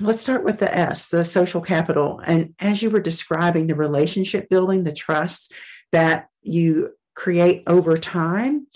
let's 0.01 0.21
start 0.21 0.43
with 0.43 0.59
the 0.59 0.77
S, 0.77 1.09
the 1.09 1.23
social 1.23 1.61
capital. 1.61 2.19
And 2.25 2.53
as 2.59 2.81
you 2.81 2.89
were 2.89 2.99
describing 2.99 3.67
the 3.67 3.75
relationship 3.75 4.49
building, 4.49 4.83
the 4.83 4.93
trust 4.93 5.53
that 5.91 6.27
you 6.41 6.95
create 7.15 7.63
over 7.67 7.97
time, 7.97 8.67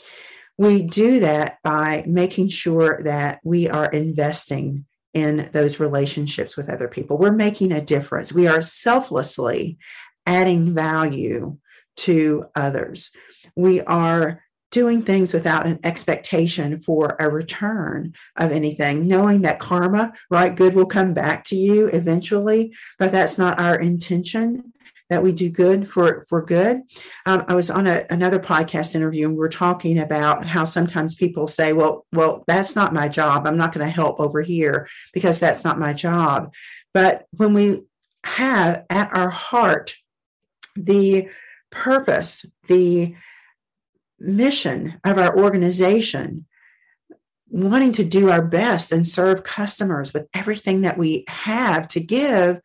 we 0.58 0.84
do 0.84 1.20
that 1.22 1.58
by 1.64 2.04
making 2.08 2.50
sure 2.50 3.02
that 3.04 3.40
we 3.44 3.68
are 3.70 3.88
investing 3.88 4.86
in 5.14 5.50
those 5.54 5.80
relationships 5.80 6.56
with 6.56 6.70
other 6.70 6.88
people. 6.88 7.18
We're 7.18 7.32
making 7.32 7.72
a 7.72 7.82
difference. 7.82 8.34
We 8.34 8.48
are 8.48 8.62
selflessly 8.62 9.78
adding 10.26 10.74
value 10.74 11.58
to 11.98 12.46
others. 12.56 13.12
We 13.56 13.82
are 13.82 14.42
doing 14.76 15.02
things 15.02 15.32
without 15.32 15.66
an 15.66 15.80
expectation 15.86 16.78
for 16.82 17.16
a 17.18 17.30
return 17.30 18.14
of 18.36 18.52
anything, 18.52 19.08
knowing 19.08 19.44
that 19.44 19.58
karma, 19.58 20.12
right, 20.30 20.54
good 20.54 20.76
will 20.76 20.86
come 20.86 21.14
back 21.14 21.46
to 21.46 21.56
you 21.56 21.88
eventually, 21.88 22.76
but 23.00 23.10
that's 23.10 23.38
not 23.38 23.58
our 23.58 23.80
intention 23.80 24.74
that 25.10 25.24
we 25.24 25.32
do 25.32 25.50
good 25.50 25.90
for 25.90 26.26
for 26.28 26.42
good. 26.42 26.82
Um, 27.26 27.46
I 27.48 27.56
was 27.56 27.70
on 27.70 27.88
a, 27.88 28.04
another 28.10 28.38
podcast 28.38 28.96
interview 28.96 29.30
and 29.30 29.38
we 29.38 29.46
are 29.46 29.50
talking 29.50 29.98
about 29.98 30.46
how 30.46 30.66
sometimes 30.66 31.16
people 31.16 31.48
say, 31.48 31.72
"Well, 31.72 32.06
well, 32.12 32.44
that's 32.46 32.76
not 32.76 32.94
my 32.94 33.08
job. 33.08 33.48
I'm 33.48 33.56
not 33.56 33.72
going 33.72 33.86
to 33.86 33.94
help 33.94 34.20
over 34.20 34.42
here 34.42 34.90
because 35.14 35.40
that's 35.40 35.64
not 35.64 35.80
my 35.80 35.94
job." 35.94 36.54
But 36.94 37.28
when 37.32 37.54
we 37.54 37.84
have 38.26 38.84
at 38.90 39.16
our 39.16 39.30
heart 39.30 39.96
the 40.76 41.30
purpose, 41.72 42.46
the 42.68 43.16
mission 44.20 45.00
of 45.04 45.18
our 45.18 45.38
organization, 45.38 46.46
wanting 47.50 47.92
to 47.94 48.04
do 48.04 48.30
our 48.30 48.42
best 48.42 48.92
and 48.92 49.08
serve 49.08 49.44
customers 49.44 50.14
with 50.14 50.28
everything 50.34 50.82
that 50.82 50.98
we 50.98 51.26
have 51.28 51.88
to 51.90 52.00
give, 52.00 52.60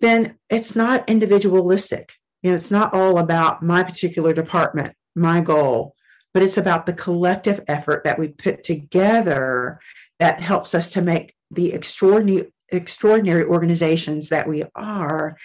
then 0.00 0.38
it's 0.50 0.76
not 0.76 1.08
individualistic. 1.08 2.12
You 2.42 2.50
know, 2.50 2.56
it's 2.56 2.70
not 2.70 2.94
all 2.94 3.18
about 3.18 3.62
my 3.62 3.82
particular 3.82 4.32
department, 4.32 4.94
my 5.14 5.40
goal, 5.40 5.94
but 6.32 6.42
it's 6.42 6.58
about 6.58 6.86
the 6.86 6.92
collective 6.92 7.64
effort 7.66 8.04
that 8.04 8.18
we 8.18 8.28
put 8.28 8.62
together 8.62 9.80
that 10.18 10.40
helps 10.40 10.74
us 10.74 10.92
to 10.92 11.02
make 11.02 11.34
the 11.50 11.72
extraordinary 11.72 12.52
extraordinary 12.72 13.44
organizations 13.44 14.30
that 14.30 14.48
we 14.48 14.64
are 14.74 15.36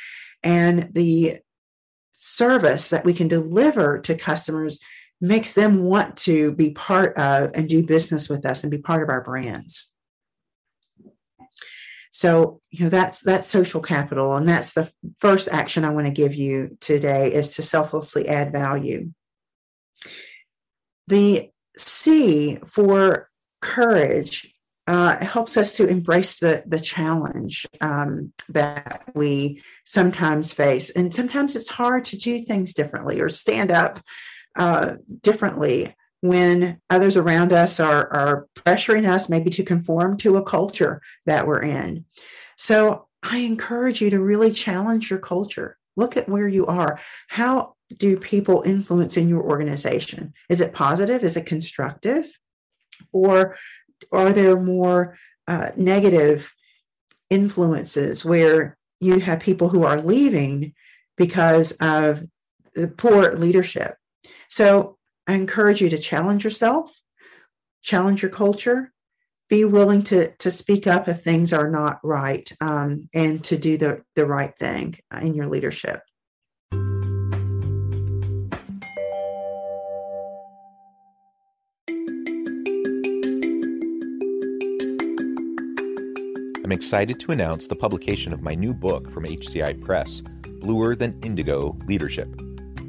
and 0.41 0.91
the 0.93 1.37
service 2.15 2.89
that 2.89 3.05
we 3.05 3.13
can 3.13 3.27
deliver 3.27 3.99
to 3.99 4.15
customers 4.15 4.79
makes 5.21 5.53
them 5.53 5.83
want 5.83 6.17
to 6.17 6.51
be 6.53 6.71
part 6.71 7.15
of 7.15 7.51
and 7.53 7.69
do 7.69 7.85
business 7.85 8.27
with 8.27 8.45
us 8.45 8.63
and 8.63 8.71
be 8.71 8.79
part 8.79 9.03
of 9.03 9.09
our 9.09 9.21
brands. 9.21 9.87
So, 12.11 12.59
you 12.69 12.83
know, 12.83 12.89
that's 12.89 13.21
that's 13.21 13.47
social 13.47 13.81
capital 13.81 14.35
and 14.35 14.47
that's 14.47 14.73
the 14.73 14.91
first 15.17 15.47
action 15.51 15.85
I 15.85 15.93
want 15.93 16.07
to 16.07 16.13
give 16.13 16.33
you 16.33 16.77
today 16.81 17.33
is 17.33 17.55
to 17.55 17.61
selflessly 17.61 18.27
add 18.27 18.51
value. 18.51 19.11
The 21.07 21.51
C 21.77 22.57
for 22.67 23.29
courage 23.61 24.53
uh, 24.87 25.23
helps 25.23 25.55
us 25.55 25.77
to 25.77 25.87
embrace 25.87 26.39
the 26.39 26.63
the 26.65 26.79
challenge 26.79 27.65
um, 27.79 28.33
that 28.49 29.03
we 29.15 29.61
sometimes 29.85 30.53
face, 30.53 30.89
and 30.89 31.13
sometimes 31.13 31.55
it's 31.55 31.69
hard 31.69 32.03
to 32.05 32.17
do 32.17 32.39
things 32.39 32.73
differently 32.73 33.21
or 33.21 33.29
stand 33.29 33.71
up 33.71 34.01
uh, 34.55 34.95
differently 35.21 35.95
when 36.21 36.79
others 36.89 37.17
around 37.17 37.51
us 37.51 37.79
are, 37.79 38.11
are 38.13 38.47
pressuring 38.55 39.09
us 39.09 39.27
maybe 39.27 39.49
to 39.49 39.63
conform 39.63 40.17
to 40.17 40.37
a 40.37 40.43
culture 40.43 41.01
that 41.25 41.47
we're 41.47 41.61
in. 41.61 42.05
So 42.57 43.07
I 43.23 43.39
encourage 43.39 44.01
you 44.01 44.11
to 44.11 44.21
really 44.21 44.51
challenge 44.51 45.09
your 45.09 45.19
culture. 45.19 45.77
Look 45.97 46.15
at 46.15 46.29
where 46.29 46.47
you 46.47 46.65
are. 46.67 46.99
How 47.27 47.75
do 47.97 48.17
people 48.17 48.63
influence 48.65 49.17
in 49.17 49.27
your 49.27 49.41
organization? 49.41 50.33
Is 50.47 50.61
it 50.61 50.73
positive? 50.73 51.23
Is 51.23 51.35
it 51.35 51.45
constructive? 51.45 52.37
Or 53.11 53.57
are 54.11 54.31
there 54.31 54.59
more 54.59 55.17
uh, 55.47 55.71
negative 55.75 56.53
influences 57.29 58.23
where 58.23 58.77
you 58.99 59.19
have 59.19 59.39
people 59.39 59.69
who 59.69 59.83
are 59.83 59.99
leaving 59.99 60.73
because 61.17 61.71
of 61.73 62.23
the 62.75 62.87
poor 62.87 63.33
leadership? 63.33 63.95
So 64.49 64.97
I 65.27 65.33
encourage 65.33 65.81
you 65.81 65.89
to 65.89 65.97
challenge 65.97 66.43
yourself, 66.43 67.01
challenge 67.81 68.21
your 68.21 68.31
culture, 68.31 68.91
be 69.49 69.65
willing 69.65 70.03
to 70.03 70.31
to 70.37 70.49
speak 70.49 70.87
up 70.87 71.07
if 71.07 71.23
things 71.23 71.53
are 71.53 71.69
not 71.69 71.99
right, 72.03 72.49
um, 72.61 73.09
and 73.13 73.43
to 73.43 73.57
do 73.57 73.77
the 73.77 74.03
the 74.15 74.25
right 74.25 74.55
thing 74.57 74.97
in 75.21 75.35
your 75.35 75.47
leadership. 75.47 76.01
I'm 86.63 86.71
excited 86.71 87.19
to 87.19 87.31
announce 87.31 87.67
the 87.67 87.75
publication 87.75 88.31
of 88.31 88.41
my 88.41 88.55
new 88.55 88.73
book 88.73 89.11
from 89.11 89.25
HCI 89.25 89.83
Press, 89.83 90.21
Bluer 90.61 90.95
Than 90.95 91.19
Indigo 91.21 91.77
Leadership 91.85 92.33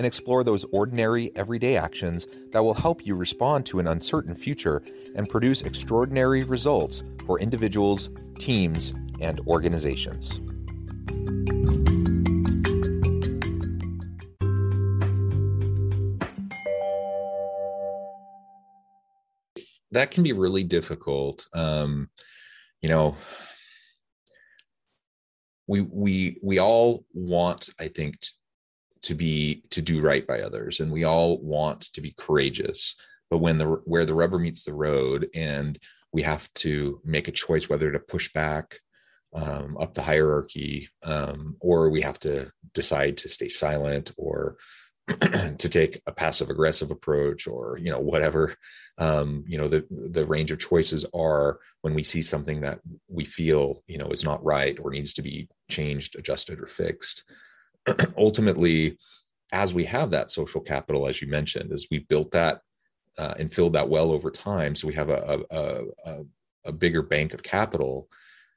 and 0.00 0.06
explore 0.06 0.42
those 0.42 0.64
ordinary, 0.72 1.30
everyday 1.36 1.76
actions 1.76 2.26
that 2.52 2.64
will 2.64 2.72
help 2.72 3.04
you 3.04 3.14
respond 3.14 3.66
to 3.66 3.78
an 3.78 3.86
uncertain 3.86 4.34
future 4.34 4.82
and 5.14 5.28
produce 5.28 5.60
extraordinary 5.60 6.42
results 6.42 7.02
for 7.26 7.38
individuals, 7.38 8.08
teams, 8.38 8.94
and 9.20 9.40
organizations. 9.40 10.40
That 19.90 20.10
can 20.10 20.22
be 20.22 20.32
really 20.32 20.64
difficult. 20.64 21.46
Um, 21.52 22.08
you 22.80 22.88
know, 22.88 23.18
we 25.66 25.82
we 25.82 26.38
we 26.42 26.58
all 26.58 27.04
want, 27.12 27.68
I 27.78 27.88
think, 27.88 28.16
to 29.02 29.14
be 29.14 29.62
to 29.70 29.80
do 29.80 30.00
right 30.00 30.26
by 30.26 30.40
others 30.40 30.80
and 30.80 30.92
we 30.92 31.04
all 31.04 31.38
want 31.38 31.82
to 31.92 32.00
be 32.00 32.14
courageous. 32.18 32.94
But 33.30 33.38
when 33.38 33.58
the 33.58 33.66
where 33.84 34.04
the 34.04 34.14
rubber 34.14 34.38
meets 34.38 34.64
the 34.64 34.74
road 34.74 35.28
and 35.34 35.78
we 36.12 36.22
have 36.22 36.52
to 36.54 37.00
make 37.04 37.28
a 37.28 37.32
choice 37.32 37.68
whether 37.68 37.90
to 37.90 37.98
push 37.98 38.32
back 38.32 38.78
um, 39.32 39.76
up 39.78 39.94
the 39.94 40.02
hierarchy 40.02 40.88
um, 41.04 41.56
or 41.60 41.88
we 41.88 42.00
have 42.00 42.18
to 42.20 42.50
decide 42.74 43.16
to 43.18 43.28
stay 43.28 43.48
silent 43.48 44.12
or 44.16 44.56
to 45.58 45.68
take 45.68 46.00
a 46.06 46.12
passive 46.12 46.50
aggressive 46.50 46.90
approach 46.90 47.46
or 47.46 47.78
you 47.78 47.90
know 47.90 48.00
whatever 48.00 48.54
um, 48.98 49.44
you 49.46 49.58
know 49.58 49.68
the 49.68 49.84
the 49.90 50.24
range 50.24 50.50
of 50.50 50.58
choices 50.58 51.04
are 51.14 51.58
when 51.82 51.94
we 51.94 52.02
see 52.02 52.22
something 52.22 52.60
that 52.60 52.80
we 53.08 53.24
feel 53.24 53.82
you 53.86 53.98
know 53.98 54.08
is 54.08 54.24
not 54.24 54.44
right 54.44 54.78
or 54.80 54.90
needs 54.90 55.12
to 55.12 55.22
be 55.22 55.48
changed 55.68 56.16
adjusted 56.18 56.60
or 56.60 56.66
fixed 56.66 57.24
ultimately, 58.16 58.98
as 59.52 59.74
we 59.74 59.84
have 59.84 60.10
that 60.10 60.30
social 60.30 60.60
capital, 60.60 61.06
as 61.06 61.20
you 61.20 61.28
mentioned, 61.28 61.72
as 61.72 61.86
we 61.90 62.00
built 62.00 62.30
that 62.32 62.60
uh, 63.18 63.34
and 63.38 63.52
filled 63.52 63.72
that 63.72 63.88
well 63.88 64.12
over 64.12 64.30
time, 64.30 64.74
so 64.74 64.86
we 64.86 64.94
have 64.94 65.10
a, 65.10 65.44
a, 65.50 65.82
a, 66.04 66.24
a 66.66 66.72
bigger 66.72 67.02
bank 67.02 67.34
of 67.34 67.42
capital, 67.42 68.08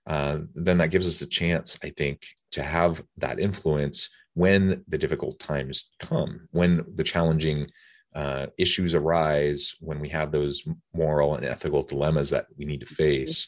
uh, 0.05 0.39
then 0.53 0.77
that 0.77 0.91
gives 0.91 1.07
us 1.07 1.21
a 1.21 1.27
chance, 1.27 1.77
I 1.83 1.89
think, 1.89 2.25
to 2.51 2.61
have 2.61 3.03
that 3.17 3.39
influence 3.39 4.09
when 4.35 4.83
the 4.87 4.97
difficult 4.97 5.39
times 5.39 5.91
come, 5.99 6.47
when 6.51 6.85
the 6.95 7.03
challenging 7.03 7.67
uh, 8.15 8.47
issues 8.57 8.93
arise, 8.93 9.75
when 9.79 9.99
we 9.99 10.09
have 10.09 10.31
those 10.31 10.63
moral 10.93 11.35
and 11.35 11.45
ethical 11.45 11.83
dilemmas 11.83 12.29
that 12.29 12.47
we 12.57 12.65
need 12.65 12.81
to 12.81 12.85
face, 12.85 13.47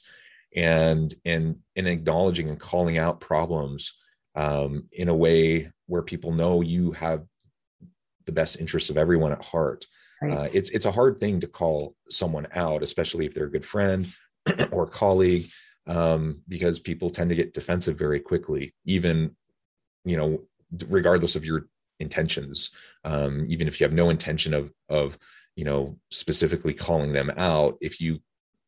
and 0.56 1.14
and 1.26 1.58
in 1.76 1.86
acknowledging 1.86 2.50
and 2.50 2.60
calling 2.60 2.98
out 2.98 3.20
problems 3.20 3.94
um, 4.36 4.86
in 4.92 5.10
a 5.10 5.16
way 5.16 5.72
where 5.88 6.02
people 6.02 6.32
know 6.32 6.62
you 6.62 6.92
have 6.92 7.26
the 8.26 8.32
best 8.32 8.60
interests 8.60 8.90
of 8.90 8.98
everyone 8.98 9.32
at 9.32 9.44
heart. 9.44 9.86
Right. 10.22 10.34
Uh, 10.34 10.48
it's 10.54 10.70
it's 10.70 10.86
a 10.86 10.92
hard 10.92 11.20
thing 11.20 11.40
to 11.42 11.48
call 11.48 11.96
someone 12.10 12.48
out, 12.54 12.84
especially 12.84 13.26
if 13.26 13.34
they're 13.34 13.46
a 13.46 13.52
good 13.52 13.66
friend 13.66 14.08
or 14.72 14.88
colleague, 14.88 15.46
um, 15.88 16.42
because 16.48 16.80
people 16.80 17.10
tend 17.10 17.30
to 17.30 17.36
get 17.36 17.54
defensive 17.54 17.98
very 17.98 18.20
quickly, 18.20 18.74
even 18.86 19.36
you 20.04 20.18
know, 20.18 20.42
regardless 20.88 21.36
of 21.36 21.46
your 21.46 21.68
intentions. 22.00 22.72
Um, 23.04 23.46
even 23.50 23.68
if 23.68 23.80
you 23.80 23.86
have 23.86 23.94
no 23.94 24.10
intention 24.10 24.54
of 24.54 24.72
of 24.90 25.18
you 25.56 25.66
know 25.66 25.98
specifically 26.12 26.74
calling 26.74 27.12
them 27.12 27.32
out, 27.38 27.78
if 27.82 28.00
you 28.00 28.20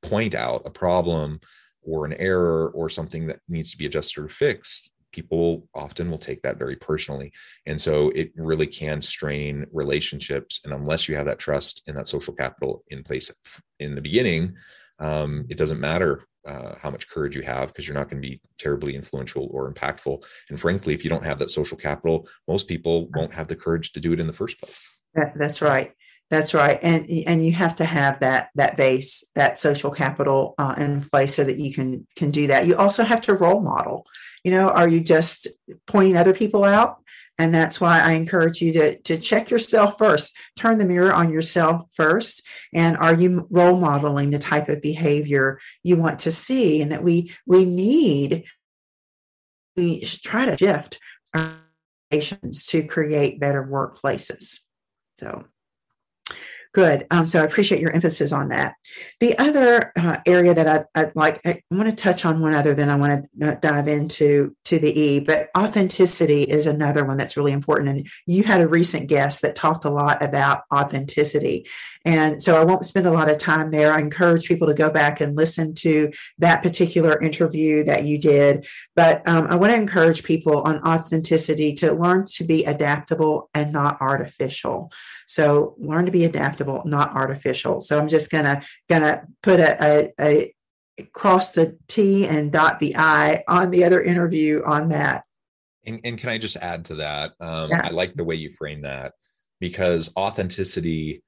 point 0.01 0.35
out 0.35 0.63
a 0.65 0.69
problem 0.69 1.39
or 1.81 2.05
an 2.05 2.13
error 2.13 2.69
or 2.69 2.89
something 2.89 3.27
that 3.27 3.39
needs 3.47 3.71
to 3.71 3.77
be 3.77 3.85
adjusted 3.85 4.23
or 4.23 4.29
fixed, 4.29 4.91
people 5.17 5.67
often 5.73 6.11
will 6.11 6.19
take 6.19 6.43
that 6.43 6.59
very 6.59 6.75
personally. 6.75 7.31
And 7.65 7.81
so 7.81 8.11
it 8.11 8.31
really 8.35 8.67
can 8.67 9.01
strain 9.01 9.65
relationships. 9.71 10.61
And 10.63 10.71
unless 10.71 11.09
you 11.09 11.15
have 11.15 11.25
that 11.25 11.39
trust 11.39 11.81
and 11.87 11.97
that 11.97 12.07
social 12.07 12.35
capital 12.35 12.83
in 12.89 13.03
place 13.03 13.31
in 13.79 13.95
the 13.95 14.01
beginning, 14.01 14.53
um, 14.99 15.47
it 15.49 15.57
doesn't 15.57 15.79
matter 15.79 16.27
uh, 16.45 16.75
how 16.79 16.91
much 16.91 17.09
courage 17.09 17.35
you 17.35 17.41
have 17.41 17.69
because 17.69 17.87
you're 17.87 17.97
not 17.97 18.09
going 18.09 18.21
to 18.21 18.27
be 18.27 18.39
terribly 18.59 18.95
influential 18.95 19.47
or 19.49 19.73
impactful. 19.73 20.23
And 20.49 20.59
frankly, 20.59 20.93
if 20.93 21.03
you 21.03 21.09
don't 21.09 21.25
have 21.25 21.39
that 21.39 21.49
social 21.49 21.77
capital, 21.77 22.29
most 22.47 22.67
people 22.67 23.09
won't 23.15 23.33
have 23.33 23.47
the 23.47 23.55
courage 23.55 23.93
to 23.93 23.99
do 23.99 24.13
it 24.13 24.19
in 24.19 24.27
the 24.27 24.33
first 24.33 24.61
place. 24.61 24.87
That's 25.35 25.63
right. 25.63 25.93
That's 26.29 26.53
right, 26.53 26.77
and 26.81 27.07
and 27.25 27.45
you 27.45 27.53
have 27.53 27.77
to 27.77 27.85
have 27.85 28.19
that 28.19 28.49
that 28.55 28.75
base, 28.75 29.23
that 29.35 29.57
social 29.57 29.91
capital 29.91 30.55
uh, 30.57 30.75
in 30.77 31.01
place 31.01 31.35
so 31.35 31.45
that 31.45 31.57
you 31.57 31.73
can 31.73 32.05
can 32.17 32.31
do 32.31 32.47
that. 32.47 32.67
You 32.67 32.75
also 32.75 33.03
have 33.03 33.21
to 33.21 33.33
role 33.33 33.61
model. 33.61 34.05
You 34.43 34.51
know, 34.51 34.69
are 34.69 34.89
you 34.89 34.99
just 34.99 35.47
pointing 35.85 36.17
other 36.17 36.33
people 36.33 36.65
out? 36.65 36.97
And 37.39 37.53
that's 37.53 37.79
why 37.79 38.01
I 38.01 38.13
encourage 38.13 38.61
you 38.61 38.73
to 38.73 38.99
to 39.03 39.17
check 39.17 39.49
yourself 39.49 39.97
first. 39.97 40.35
Turn 40.57 40.79
the 40.79 40.85
mirror 40.85 41.13
on 41.13 41.31
yourself 41.31 41.83
first, 41.93 42.45
and 42.73 42.97
are 42.97 43.13
you 43.13 43.47
role 43.49 43.79
modeling 43.79 44.31
the 44.31 44.39
type 44.39 44.67
of 44.67 44.81
behavior 44.81 45.59
you 45.83 45.95
want 45.95 46.19
to 46.19 46.31
see? 46.33 46.81
And 46.81 46.91
that 46.91 47.03
we 47.03 47.31
we 47.45 47.63
need 47.63 48.43
we 49.77 50.01
try 50.01 50.45
to 50.45 50.57
shift 50.57 50.99
our 51.33 51.53
to 52.11 52.83
create 52.83 53.39
better 53.39 53.63
workplaces. 53.63 54.59
So 55.17 55.45
Good. 56.73 57.07
Um, 57.11 57.25
so 57.25 57.41
I 57.41 57.45
appreciate 57.45 57.81
your 57.81 57.91
emphasis 57.91 58.31
on 58.31 58.49
that. 58.49 58.75
The 59.19 59.37
other 59.39 59.91
uh, 59.95 60.17
area 60.25 60.53
that 60.53 60.67
I'd, 60.67 60.85
I'd, 60.95 61.15
like, 61.15 61.41
I 61.45 61.61
want 61.71 61.89
to 61.89 61.95
touch 61.95 62.25
on 62.25 62.41
one 62.41 62.53
other, 62.53 62.73
then 62.75 62.89
I 62.89 62.95
want 62.95 63.25
to 63.39 63.51
uh, 63.51 63.55
dive 63.55 63.87
into 63.87 64.55
to 64.65 64.77
the 64.77 64.99
E. 64.99 65.19
But 65.19 65.49
authenticity 65.57 66.43
is 66.43 66.67
another 66.67 67.05
one 67.05 67.17
that's 67.17 67.37
really 67.37 67.51
important. 67.51 67.89
And 67.89 68.07
you 68.25 68.43
had 68.43 68.61
a 68.61 68.67
recent 68.67 69.07
guest 69.07 69.41
that 69.41 69.55
talked 69.55 69.85
a 69.85 69.89
lot 69.89 70.21
about 70.21 70.63
authenticity, 70.73 71.67
and 72.05 72.41
so 72.41 72.59
I 72.59 72.63
won't 72.63 72.85
spend 72.85 73.07
a 73.07 73.11
lot 73.11 73.29
of 73.29 73.37
time 73.37 73.71
there. 73.71 73.93
I 73.93 73.99
encourage 73.99 74.47
people 74.47 74.67
to 74.67 74.73
go 74.73 74.89
back 74.89 75.19
and 75.19 75.35
listen 75.35 75.73
to 75.75 76.11
that 76.37 76.61
particular 76.61 77.19
interview 77.21 77.83
that 77.85 78.05
you 78.05 78.17
did. 78.19 78.67
But 78.95 79.27
um, 79.27 79.47
I 79.47 79.55
want 79.55 79.71
to 79.71 79.77
encourage 79.77 80.23
people 80.23 80.61
on 80.61 80.81
authenticity 80.87 81.73
to 81.75 81.93
learn 81.93 82.25
to 82.35 82.43
be 82.43 82.65
adaptable 82.65 83.49
and 83.53 83.73
not 83.73 84.01
artificial. 84.01 84.91
So 85.27 85.75
learn 85.77 86.05
to 86.05 86.11
be 86.11 86.23
adaptable, 86.23 86.66
not 86.85 87.15
artificial. 87.15 87.81
So 87.81 87.99
I'm 87.99 88.07
just 88.07 88.29
gonna 88.29 88.63
gonna 88.89 89.25
put 89.43 89.59
a, 89.59 89.83
a, 89.83 90.13
a 90.19 90.53
cross 91.13 91.53
the 91.53 91.77
T 91.87 92.27
and 92.27 92.51
dot 92.51 92.79
the 92.79 92.95
I 92.97 93.43
on 93.47 93.71
the 93.71 93.83
other 93.83 94.01
interview 94.01 94.63
on 94.65 94.89
that. 94.89 95.23
And, 95.85 96.01
and 96.03 96.17
can 96.17 96.29
I 96.29 96.37
just 96.37 96.57
add 96.57 96.85
to 96.85 96.95
that? 96.95 97.33
Um, 97.39 97.69
yeah. 97.69 97.81
I 97.83 97.89
like 97.89 98.15
the 98.15 98.23
way 98.23 98.35
you 98.35 98.53
frame 98.57 98.81
that 98.81 99.13
because 99.59 100.11
authenticity 100.17 101.23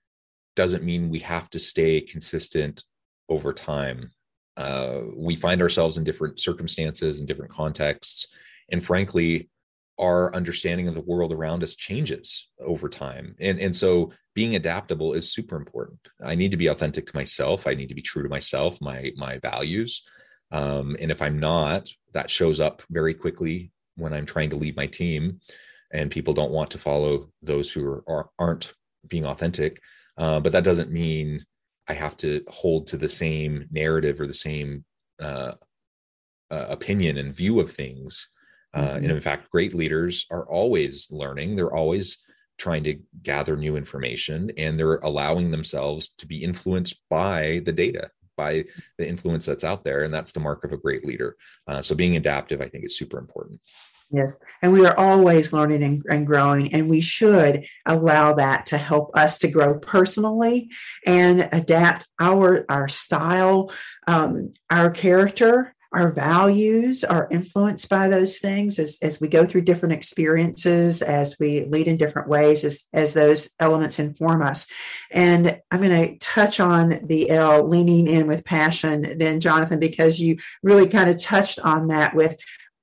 doesn't 0.55 0.83
mean 0.83 1.09
we 1.09 1.19
have 1.19 1.49
to 1.51 1.59
stay 1.59 2.01
consistent 2.01 2.83
over 3.29 3.53
time. 3.53 4.11
Uh, 4.57 5.01
we 5.15 5.35
find 5.35 5.61
ourselves 5.61 5.97
in 5.97 6.03
different 6.03 6.39
circumstances 6.39 7.19
and 7.19 7.27
different 7.27 7.51
contexts. 7.51 8.27
And 8.71 8.83
frankly, 8.83 9.49
our 9.99 10.33
understanding 10.33 10.87
of 10.87 10.95
the 10.95 11.01
world 11.01 11.33
around 11.33 11.61
us 11.61 11.75
changes 11.75 12.47
over 12.59 12.87
time. 12.87 13.35
And 13.39 13.59
and 13.59 13.75
so 13.75 14.11
being 14.33 14.55
adaptable 14.55 15.13
is 15.13 15.33
super 15.33 15.57
important. 15.57 15.99
I 16.23 16.35
need 16.35 16.51
to 16.51 16.57
be 16.57 16.67
authentic 16.67 17.05
to 17.07 17.15
myself. 17.15 17.67
I 17.67 17.73
need 17.73 17.89
to 17.89 17.95
be 17.95 18.01
true 18.01 18.23
to 18.23 18.29
myself 18.29 18.79
my 18.81 19.11
my 19.17 19.37
values. 19.39 20.01
Um, 20.51 20.97
and 20.99 21.11
if 21.11 21.21
i'm 21.21 21.37
not 21.37 21.89
that 22.13 22.31
shows 22.31 22.59
up 22.59 22.81
very 22.89 23.13
quickly 23.13 23.71
when 23.97 24.13
i'm 24.13 24.25
trying 24.25 24.49
to 24.49 24.55
lead 24.55 24.75
my 24.75 24.87
team 24.87 25.39
and 25.91 26.09
people 26.09 26.33
don't 26.33 26.51
want 26.51 26.71
to 26.71 26.79
follow 26.79 27.29
those 27.43 27.71
who 27.71 27.85
are, 27.85 28.03
are 28.07 28.29
aren't 28.39 28.73
being 29.07 29.25
authentic. 29.25 29.79
Uh, 30.17 30.39
but 30.39 30.51
that 30.53 30.63
doesn't 30.63 30.91
mean 30.91 31.43
i 31.87 31.93
have 31.93 32.15
to 32.17 32.41
hold 32.47 32.87
to 32.87 32.97
the 32.97 33.09
same 33.09 33.67
narrative 33.71 34.19
or 34.19 34.27
the 34.27 34.33
same 34.33 34.85
uh, 35.21 35.53
uh, 36.49 36.65
opinion 36.69 37.17
and 37.17 37.35
view 37.35 37.59
of 37.59 37.71
things 37.71 38.29
uh, 38.73 38.81
mm-hmm. 38.81 38.97
and 38.97 39.11
in 39.11 39.21
fact, 39.21 39.49
great 39.49 39.73
leaders 39.73 40.25
are 40.31 40.47
always 40.49 41.07
learning. 41.11 41.55
They're 41.55 41.73
always 41.73 42.17
trying 42.59 42.83
to 42.83 42.99
gather 43.23 43.55
new 43.55 43.77
information 43.77 44.51
and 44.57 44.77
they're 44.77 44.97
allowing 44.97 45.49
themselves 45.49 46.09
to 46.17 46.27
be 46.27 46.43
influenced 46.43 47.01
by 47.09 47.61
the 47.65 47.73
data 47.73 48.11
by 48.37 48.63
the 48.97 49.07
influence 49.07 49.45
that's 49.45 49.63
out 49.63 49.83
there 49.83 50.03
and 50.03 50.13
that's 50.13 50.31
the 50.31 50.39
mark 50.39 50.63
of 50.63 50.71
a 50.71 50.77
great 50.77 51.05
leader 51.05 51.35
uh, 51.67 51.81
so 51.81 51.95
being 51.95 52.17
adaptive 52.17 52.61
i 52.61 52.67
think 52.67 52.85
is 52.85 52.97
super 52.97 53.17
important 53.17 53.59
yes 54.11 54.39
and 54.61 54.71
we 54.71 54.85
are 54.85 54.97
always 54.97 55.51
learning 55.51 55.83
and, 55.83 56.03
and, 56.09 56.27
growing 56.27 56.73
and 56.73 56.89
we 56.89 57.01
should 57.01 57.65
allow 57.85 58.33
that 58.33 58.65
to 58.65 58.77
help 58.77 59.09
us 59.15 59.39
to 59.39 59.49
grow 59.49 59.77
personally 59.79 60.69
and 61.05 61.49
adapt 61.51 62.07
our 62.19 62.65
our 62.69 62.87
style 62.87 63.71
um, 64.07 64.53
our 64.69 64.89
character 64.89 65.73
our 65.91 66.11
values 66.11 67.03
are 67.03 67.27
influenced 67.31 67.89
by 67.89 68.07
those 68.07 68.37
things 68.37 68.77
as, 68.77 68.99
as 69.01 69.19
we 69.19 69.27
go 69.27 69.45
through 69.45 69.61
different 69.61 69.93
experiences, 69.93 71.01
as 71.01 71.35
we 71.39 71.65
lead 71.65 71.87
in 71.87 71.97
different 71.97 72.27
ways, 72.27 72.63
as, 72.63 72.83
as 72.93 73.13
those 73.13 73.49
elements 73.59 73.97
inform 73.97 74.41
us. 74.41 74.67
And 75.09 75.59
I'm 75.71 75.81
going 75.81 76.09
to 76.09 76.17
touch 76.19 76.59
on 76.59 77.07
the 77.07 77.31
L, 77.31 77.67
leaning 77.67 78.07
in 78.07 78.27
with 78.27 78.45
passion, 78.45 79.17
then, 79.17 79.39
Jonathan, 79.39 79.79
because 79.79 80.19
you 80.19 80.37
really 80.61 80.87
kind 80.87 81.09
of 81.09 81.21
touched 81.21 81.59
on 81.59 81.87
that 81.87 82.15
with 82.15 82.37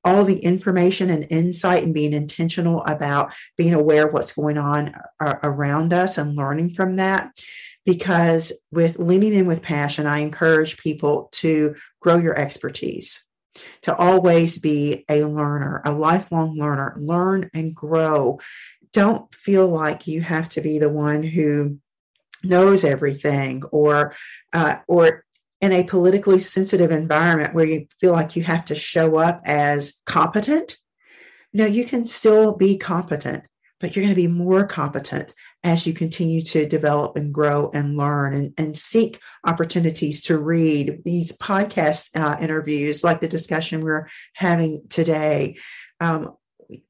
all 0.05 0.25
the 0.25 0.39
information 0.39 1.11
and 1.11 1.27
insight 1.31 1.83
and 1.83 1.93
being 1.93 2.13
intentional 2.13 2.83
about 2.85 3.35
being 3.57 3.75
aware 3.75 4.07
of 4.07 4.13
what's 4.13 4.33
going 4.33 4.57
on 4.57 4.95
uh, 5.21 5.35
around 5.43 5.93
us 5.93 6.17
and 6.17 6.37
learning 6.37 6.71
from 6.71 6.97
that 6.97 7.33
because 7.87 8.53
with 8.73 8.99
leaning 8.99 9.33
in 9.33 9.47
with 9.47 9.63
passion, 9.63 10.07
I 10.07 10.19
encourage 10.19 10.77
people 10.77 11.31
to 11.35 11.77
grow 12.01 12.17
your 12.17 12.39
expertise, 12.39 13.25
to 13.83 13.97
always 13.97 14.59
be 14.59 15.07
a 15.09 15.25
learner, 15.25 15.81
a 15.85 15.93
lifelong 15.93 16.59
learner, 16.59 16.95
learn 16.99 17.49
and 17.55 17.75
grow. 17.75 18.41
Don't 18.93 19.33
feel 19.33 19.69
like 19.69 20.09
you 20.09 20.21
have 20.21 20.49
to 20.51 20.61
be 20.61 20.79
the 20.79 20.91
one 20.91 21.23
who 21.23 21.79
knows 22.43 22.85
everything 22.85 23.63
or 23.71 24.15
uh, 24.53 24.77
or 24.89 25.25
in 25.61 25.73
a 25.73 25.85
politically 25.85 26.39
sensitive 26.39 26.91
environment 26.91 27.55
where 27.55 27.65
you 27.65 27.87
feel 28.01 28.13
like 28.13 28.37
you 28.37 28.43
have 28.43 28.65
to 28.67 28.75
show 28.75 29.17
up 29.17 29.41
as 29.45 29.95
competent. 30.07 30.77
No 31.53 31.67
you 31.67 31.85
can 31.85 32.05
still 32.05 32.57
be 32.57 32.77
competent 32.77 33.45
but 33.81 33.95
you're 33.95 34.05
going 34.05 34.15
to 34.15 34.21
be 34.21 34.27
more 34.27 34.67
competent 34.67 35.35
as 35.63 35.87
you 35.87 35.93
continue 35.93 36.43
to 36.43 36.67
develop 36.67 37.17
and 37.17 37.33
grow 37.33 37.71
and 37.75 37.97
learn 37.97 38.33
and, 38.33 38.55
and 38.57 38.77
seek 38.77 39.21
opportunities 39.45 40.23
to 40.23 40.39
read 40.39 41.03
these 41.05 41.33
podcast 41.33 42.11
uh, 42.17 42.37
interviews 42.41 43.05
like 43.05 43.21
the 43.21 43.29
discussion 43.29 43.83
we're 43.83 44.09
having 44.35 44.83
today. 44.89 45.57
Um, 46.01 46.37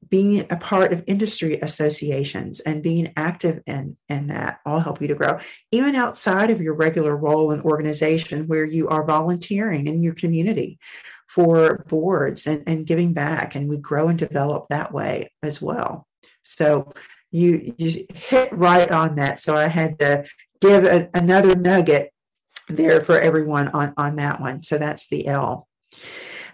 being 0.09 0.39
a 0.49 0.57
part 0.57 0.91
of 0.91 1.03
industry 1.05 1.59
associations 1.61 2.59
and 2.61 2.81
being 2.81 3.13
active 3.15 3.61
in, 3.67 3.95
in 4.09 4.27
that 4.27 4.59
all 4.65 4.79
help 4.79 4.99
you 5.01 5.07
to 5.07 5.13
grow. 5.13 5.37
Even 5.71 5.95
outside 5.95 6.49
of 6.49 6.61
your 6.61 6.73
regular 6.73 7.15
role 7.15 7.51
in 7.51 7.61
organization 7.61 8.47
where 8.47 8.65
you 8.65 8.87
are 8.87 9.05
volunteering 9.05 9.85
in 9.85 10.01
your 10.01 10.15
community 10.15 10.79
for 11.27 11.85
boards 11.89 12.47
and, 12.47 12.63
and 12.67 12.87
giving 12.87 13.13
back 13.13 13.53
and 13.53 13.69
we 13.69 13.77
grow 13.77 14.07
and 14.07 14.17
develop 14.17 14.65
that 14.69 14.91
way 14.91 15.31
as 15.43 15.61
well 15.61 16.06
so 16.47 16.93
you 17.31 17.73
you 17.77 18.05
hit 18.13 18.51
right 18.51 18.89
on 18.89 19.15
that. 19.15 19.39
So 19.39 19.55
I 19.55 19.67
had 19.67 19.99
to 19.99 20.25
give 20.61 20.85
a, 20.85 21.09
another 21.13 21.55
nugget 21.55 22.11
there 22.69 23.01
for 23.01 23.19
everyone 23.19 23.67
on 23.69 23.93
on 23.97 24.15
that 24.17 24.39
one. 24.39 24.63
So 24.63 24.77
that's 24.77 25.07
the 25.07 25.27
L. 25.27 25.67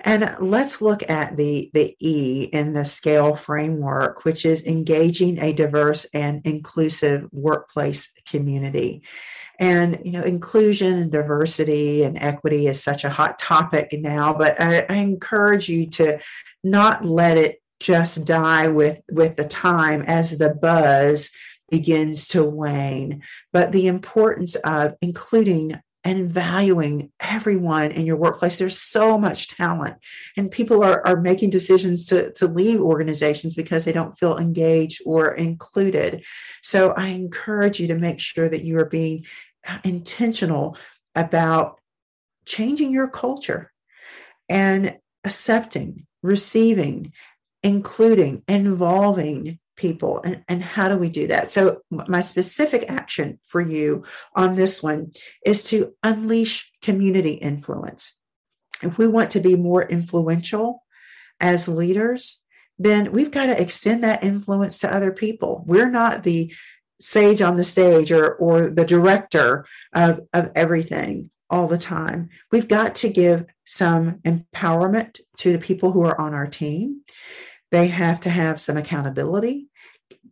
And 0.06 0.36
let's 0.40 0.82
look 0.82 1.10
at 1.10 1.38
the, 1.38 1.72
the 1.74 1.96
E 2.00 2.50
in 2.52 2.74
the 2.74 2.84
scale 2.84 3.38
framework, 3.38 4.26
which 4.26 4.46
is 4.46 4.66
engaging 4.66 5.40
a 5.40 5.54
diverse 5.54 6.06
and 6.14 6.42
inclusive 6.46 7.30
workplace 7.32 8.12
community. 8.30 9.04
And, 9.60 10.02
you 10.04 10.12
know, 10.12 10.24
inclusion 10.24 10.94
and 10.98 11.12
diversity 11.12 12.04
and 12.04 12.18
equity 12.18 12.68
is 12.68 12.84
such 12.84 13.06
a 13.06 13.10
hot 13.10 13.40
topic 13.40 13.94
now, 13.94 14.34
but 14.34 14.60
I, 14.60 14.86
I 14.90 14.96
encourage 14.96 15.70
you 15.70 15.90
to 15.92 16.20
not 16.66 17.06
let 17.06 17.38
it 17.38 17.63
just 17.84 18.24
die 18.26 18.70
with 18.70 19.02
with 19.12 19.36
the 19.36 19.46
time 19.46 20.02
as 20.08 20.38
the 20.38 20.56
buzz 20.56 21.30
begins 21.70 22.30
to 22.30 22.44
wane. 22.44 23.22
But 23.52 23.72
the 23.72 23.88
importance 23.88 24.56
of 24.56 24.96
including 25.02 25.76
and 26.06 26.32
valuing 26.32 27.12
everyone 27.20 27.92
in 27.92 28.06
your 28.06 28.18
workplace 28.18 28.58
there's 28.58 28.82
so 28.82 29.18
much 29.18 29.50
talent. 29.50 29.96
And 30.36 30.52
people 30.52 30.84
are, 30.84 31.06
are 31.06 31.20
making 31.20 31.50
decisions 31.50 32.06
to, 32.08 32.32
to 32.34 32.48
leave 32.48 32.82
organizations 32.82 33.54
because 33.54 33.86
they 33.86 33.94
don't 33.94 34.18
feel 34.18 34.38
engaged 34.38 35.02
or 35.06 35.34
included. 35.34 36.24
So 36.62 36.92
i 36.92 37.08
encourage 37.08 37.80
you 37.80 37.88
to 37.88 37.96
make 37.96 38.20
sure 38.20 38.48
that 38.48 38.64
you 38.64 38.80
are 38.80 38.86
being 38.86 39.26
uh, 39.68 39.80
intentional 39.84 40.78
about 41.16 41.80
changing 42.46 42.92
your 42.92 43.08
culture 43.08 43.72
and 44.50 44.98
accepting 45.24 46.06
receiving 46.22 47.12
including, 47.64 48.44
involving 48.48 49.60
people. 49.76 50.22
And, 50.24 50.44
and 50.48 50.62
how 50.62 50.90
do 50.90 50.98
we 50.98 51.10
do 51.10 51.28
that? 51.28 51.52
So, 51.52 51.82
my 51.90 52.22
specific 52.22 52.86
action 52.90 53.40
for 53.48 53.62
you 53.62 54.04
on 54.36 54.56
this 54.56 54.84
one 54.84 55.14
is 55.46 55.64
to 55.66 55.94
unleash 56.04 56.72
community 56.82 57.34
influence. 57.34 58.18
If 58.82 58.98
we 58.98 59.08
want 59.08 59.32
to 59.32 59.40
be 59.40 59.56
more 59.56 59.84
influential 59.84 60.84
as 61.40 61.68
leaders, 61.68 62.42
then 62.78 63.12
we've 63.12 63.32
got 63.32 63.48
to 63.48 63.62
extend 63.62 64.04
that 64.04 64.24
influence 64.24 64.80
to 64.80 64.94
other 64.94 65.12
people. 65.12 65.64
We're 65.66 65.90
not 65.90 66.24
the 66.24 66.54
sage 67.00 67.42
on 67.42 67.58
the 67.58 67.64
stage 67.64 68.12
or, 68.12 68.36
or 68.36 68.70
the 68.70 68.86
director 68.86 69.66
of, 69.94 70.22
of 70.34 70.52
everything 70.56 71.30
all 71.50 71.68
the 71.68 71.78
time. 71.78 72.30
We've 72.52 72.68
got 72.68 72.96
to 72.96 73.10
give 73.10 73.46
some 73.66 74.20
empowerment 74.26 75.20
to 75.38 75.52
the 75.52 75.60
people 75.60 75.92
who 75.92 76.02
are 76.02 76.20
on 76.20 76.34
our 76.34 76.48
team. 76.48 77.02
They 77.74 77.88
have 77.88 78.20
to 78.20 78.30
have 78.30 78.62
some 78.62 78.78
accountability. 78.78 79.68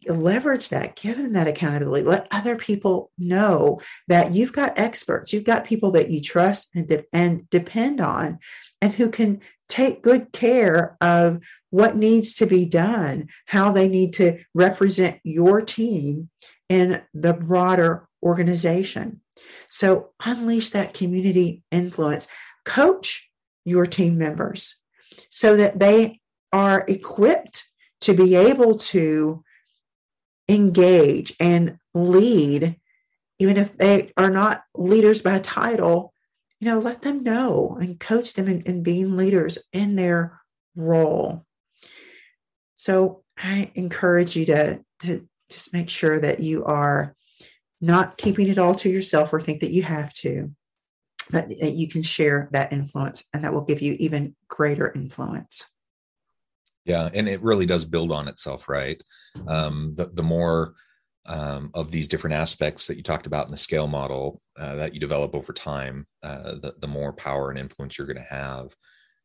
Leverage 0.08 0.70
that, 0.70 0.96
give 0.96 1.18
them 1.18 1.34
that 1.34 1.48
accountability. 1.48 2.06
Let 2.06 2.28
other 2.30 2.56
people 2.56 3.10
know 3.18 3.82
that 4.08 4.32
you've 4.32 4.54
got 4.54 4.78
experts, 4.78 5.34
you've 5.34 5.44
got 5.44 5.66
people 5.66 5.90
that 5.94 6.12
you 6.12 6.22
trust 6.22 6.70
and, 6.76 6.88
de- 6.88 7.06
and 7.12 7.50
depend 7.50 8.00
on, 8.00 8.38
and 8.80 8.94
who 8.94 9.10
can 9.10 9.42
take 9.68 10.04
good 10.04 10.32
care 10.32 10.96
of 11.02 11.40
what 11.72 11.96
needs 11.96 12.36
to 12.36 12.46
be 12.46 12.68
done, 12.68 13.28
how 13.48 13.72
they 13.72 13.88
need 13.88 14.14
to 14.14 14.44
represent 14.54 15.20
your 15.24 15.62
team 15.64 16.30
in 16.70 17.02
the 17.16 17.34
broader 17.34 18.08
organization. 18.22 19.20
So 19.68 20.12
unleash 20.24 20.70
that 20.70 20.94
community 20.94 21.64
influence. 21.72 22.28
Coach 22.66 23.32
your 23.66 23.88
team 23.88 24.20
members 24.20 24.76
so 25.32 25.56
that 25.58 25.80
they 25.80 26.21
are 26.54 26.86
equipped 26.88 27.66
to 28.02 28.14
be 28.14 28.36
able 28.36 28.78
to 28.78 29.44
engage 30.50 31.34
and 31.40 31.78
lead, 31.94 32.78
even 33.40 33.58
if 33.58 33.78
they 33.78 34.12
are 34.18 34.30
not 34.30 34.64
leaders 34.76 35.22
by 35.22 35.40
title, 35.40 36.14
you 36.60 36.70
know, 36.70 36.80
let 36.80 37.02
them 37.02 37.24
know 37.24 37.78
and 37.80 38.00
coach 38.00 38.34
them 38.34 38.48
in, 38.48 38.62
in 38.62 38.84
being 38.84 39.18
leaders 39.18 39.58
in 39.74 39.96
their 39.96 40.40
role. 40.76 41.46
So 42.76 43.24
I 43.38 43.72
encourage 43.76 44.36
you 44.36 44.46
to, 44.48 44.84
to 45.02 45.28
just 45.50 45.74
make 45.74 45.90
sure 45.90 46.20
that 46.20 46.40
you 46.40 46.66
are 46.66 47.16
not 47.80 48.18
keeping 48.18 48.48
it 48.48 48.58
all 48.58 48.76
to 48.76 48.90
yourself 48.90 49.34
or 49.34 49.42
think 49.42 49.62
that 49.62 49.72
you 49.72 49.84
have 49.84 50.14
to, 50.14 50.52
but 51.32 51.50
that 51.50 51.74
you 51.74 51.88
can 51.88 52.04
share 52.04 52.48
that 52.52 52.72
influence 52.72 53.24
and 53.34 53.44
that 53.44 53.54
will 53.54 53.66
give 53.66 53.82
you 53.82 53.96
even 54.00 54.36
greater 54.48 54.92
influence. 54.92 55.66
Yeah, 56.86 57.10
and 57.14 57.28
it 57.28 57.42
really 57.44 57.66
does 57.66 57.86
build 57.86 58.12
on 58.12 58.28
itself, 58.28 58.68
right? 58.68 59.02
Um, 59.48 59.94
the, 59.96 60.10
the 60.14 60.24
more 60.24 60.74
um, 61.28 61.70
of 61.74 61.92
these 61.92 62.08
different 62.08 62.36
aspects 62.36 62.88
that 62.88 62.98
you 62.98 63.04
talked 63.04 63.28
about 63.28 63.46
in 63.46 63.52
the 63.52 63.58
scale 63.58 63.88
model 63.88 64.42
uh, 64.58 64.76
that 64.76 64.94
you 64.94 65.00
develop 65.00 65.36
over 65.36 65.54
time, 65.54 66.08
uh, 66.24 66.56
the, 66.56 66.74
the 66.80 66.88
more 66.88 67.14
power 67.14 67.50
and 67.52 67.60
influence 67.60 67.98
you're 67.98 68.08
going 68.08 68.18
to 68.18 68.24
have 68.24 68.76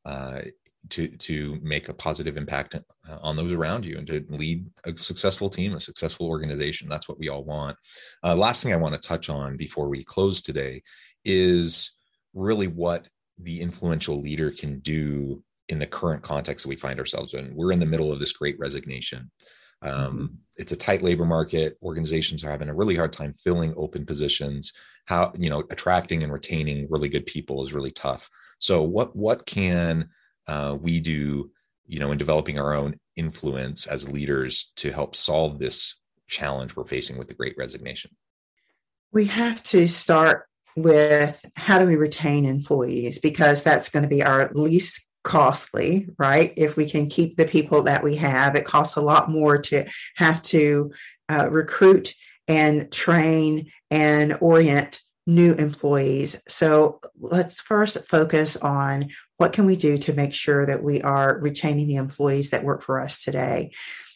uh, 0.04 0.42
to 0.90 1.08
to 1.08 1.58
make 1.62 1.88
a 1.88 1.94
positive 1.94 2.36
impact 2.36 2.74
uh, 2.74 3.18
on 3.20 3.36
those 3.36 3.52
around 3.52 3.84
you 3.84 3.98
and 3.98 4.06
to 4.06 4.24
lead 4.28 4.66
a 4.84 4.96
successful 4.96 5.50
team, 5.50 5.74
a 5.74 5.80
successful 5.80 6.26
organization. 6.26 6.88
That's 6.88 7.08
what 7.08 7.18
we 7.18 7.28
all 7.28 7.44
want. 7.44 7.76
Uh, 8.22 8.36
last 8.36 8.62
thing 8.62 8.72
I 8.72 8.76
want 8.76 9.00
to 9.00 9.08
touch 9.08 9.28
on 9.28 9.56
before 9.56 9.88
we 9.88 10.04
close 10.04 10.42
today 10.42 10.82
is 11.24 11.92
really 12.34 12.68
what 12.68 13.08
the 13.38 13.60
influential 13.60 14.20
leader 14.20 14.50
can 14.50 14.78
do 14.80 15.42
in 15.68 15.78
the 15.78 15.86
current 15.86 16.22
context 16.22 16.64
that 16.64 16.68
we 16.68 16.76
find 16.76 16.98
ourselves 16.98 17.34
in. 17.34 17.54
We're 17.54 17.72
in 17.72 17.80
the 17.80 17.86
middle 17.86 18.12
of 18.12 18.20
this 18.20 18.32
great 18.32 18.58
resignation. 18.58 19.30
Um, 19.82 19.92
mm-hmm. 19.92 20.34
It's 20.56 20.72
a 20.72 20.76
tight 20.76 21.02
labor 21.02 21.24
market. 21.24 21.76
Organizations 21.82 22.44
are 22.44 22.50
having 22.50 22.68
a 22.68 22.74
really 22.74 22.96
hard 22.96 23.12
time 23.12 23.34
filling 23.34 23.74
open 23.76 24.06
positions. 24.06 24.72
How 25.06 25.32
you 25.38 25.50
know 25.50 25.64
attracting 25.70 26.22
and 26.22 26.32
retaining 26.32 26.86
really 26.90 27.08
good 27.08 27.26
people 27.26 27.62
is 27.62 27.72
really 27.72 27.92
tough. 27.92 28.28
So 28.58 28.82
what 28.82 29.14
what 29.14 29.46
can 29.46 30.08
uh, 30.48 30.76
we 30.80 31.00
do, 31.00 31.50
you 31.86 31.98
know, 31.98 32.12
in 32.12 32.18
developing 32.18 32.58
our 32.58 32.74
own 32.74 32.98
influence 33.16 33.86
as 33.86 34.08
leaders 34.08 34.72
to 34.76 34.92
help 34.92 35.16
solve 35.16 35.58
this 35.58 35.96
challenge 36.28 36.74
we're 36.76 36.84
facing 36.84 37.18
with 37.18 37.28
the 37.28 37.34
Great 37.34 37.56
Resignation? 37.58 38.10
We 39.12 39.26
have 39.26 39.62
to 39.64 39.86
start 39.88 40.46
with 40.76 41.42
how 41.56 41.78
do 41.78 41.86
we 41.86 41.96
retain 41.96 42.44
employees 42.44 43.18
because 43.18 43.64
that's 43.64 43.88
going 43.88 44.02
to 44.02 44.08
be 44.08 44.22
our 44.22 44.50
least 44.54 45.05
costly, 45.26 46.08
right? 46.18 46.54
If 46.56 46.76
we 46.76 46.88
can 46.88 47.08
keep 47.08 47.36
the 47.36 47.46
people 47.46 47.82
that 47.82 48.04
we 48.04 48.14
have, 48.14 48.54
it 48.54 48.64
costs 48.64 48.94
a 48.94 49.00
lot 49.00 49.28
more 49.28 49.58
to 49.58 49.84
have 50.14 50.40
to 50.42 50.92
uh, 51.28 51.50
recruit 51.50 52.14
and 52.46 52.92
train 52.92 53.72
and 53.90 54.38
orient 54.40 55.00
new 55.26 55.54
employees. 55.54 56.40
So 56.46 57.00
let's 57.18 57.60
first 57.60 58.06
focus 58.06 58.56
on 58.56 59.10
what 59.38 59.52
can 59.52 59.66
we 59.66 59.74
do 59.74 59.98
to 59.98 60.12
make 60.12 60.32
sure 60.32 60.64
that 60.64 60.84
we 60.84 61.02
are 61.02 61.40
retaining 61.40 61.88
the 61.88 61.96
employees 61.96 62.50
that 62.50 62.62
work 62.62 62.84
for 62.84 63.00
us 63.00 63.24
today. 63.24 63.72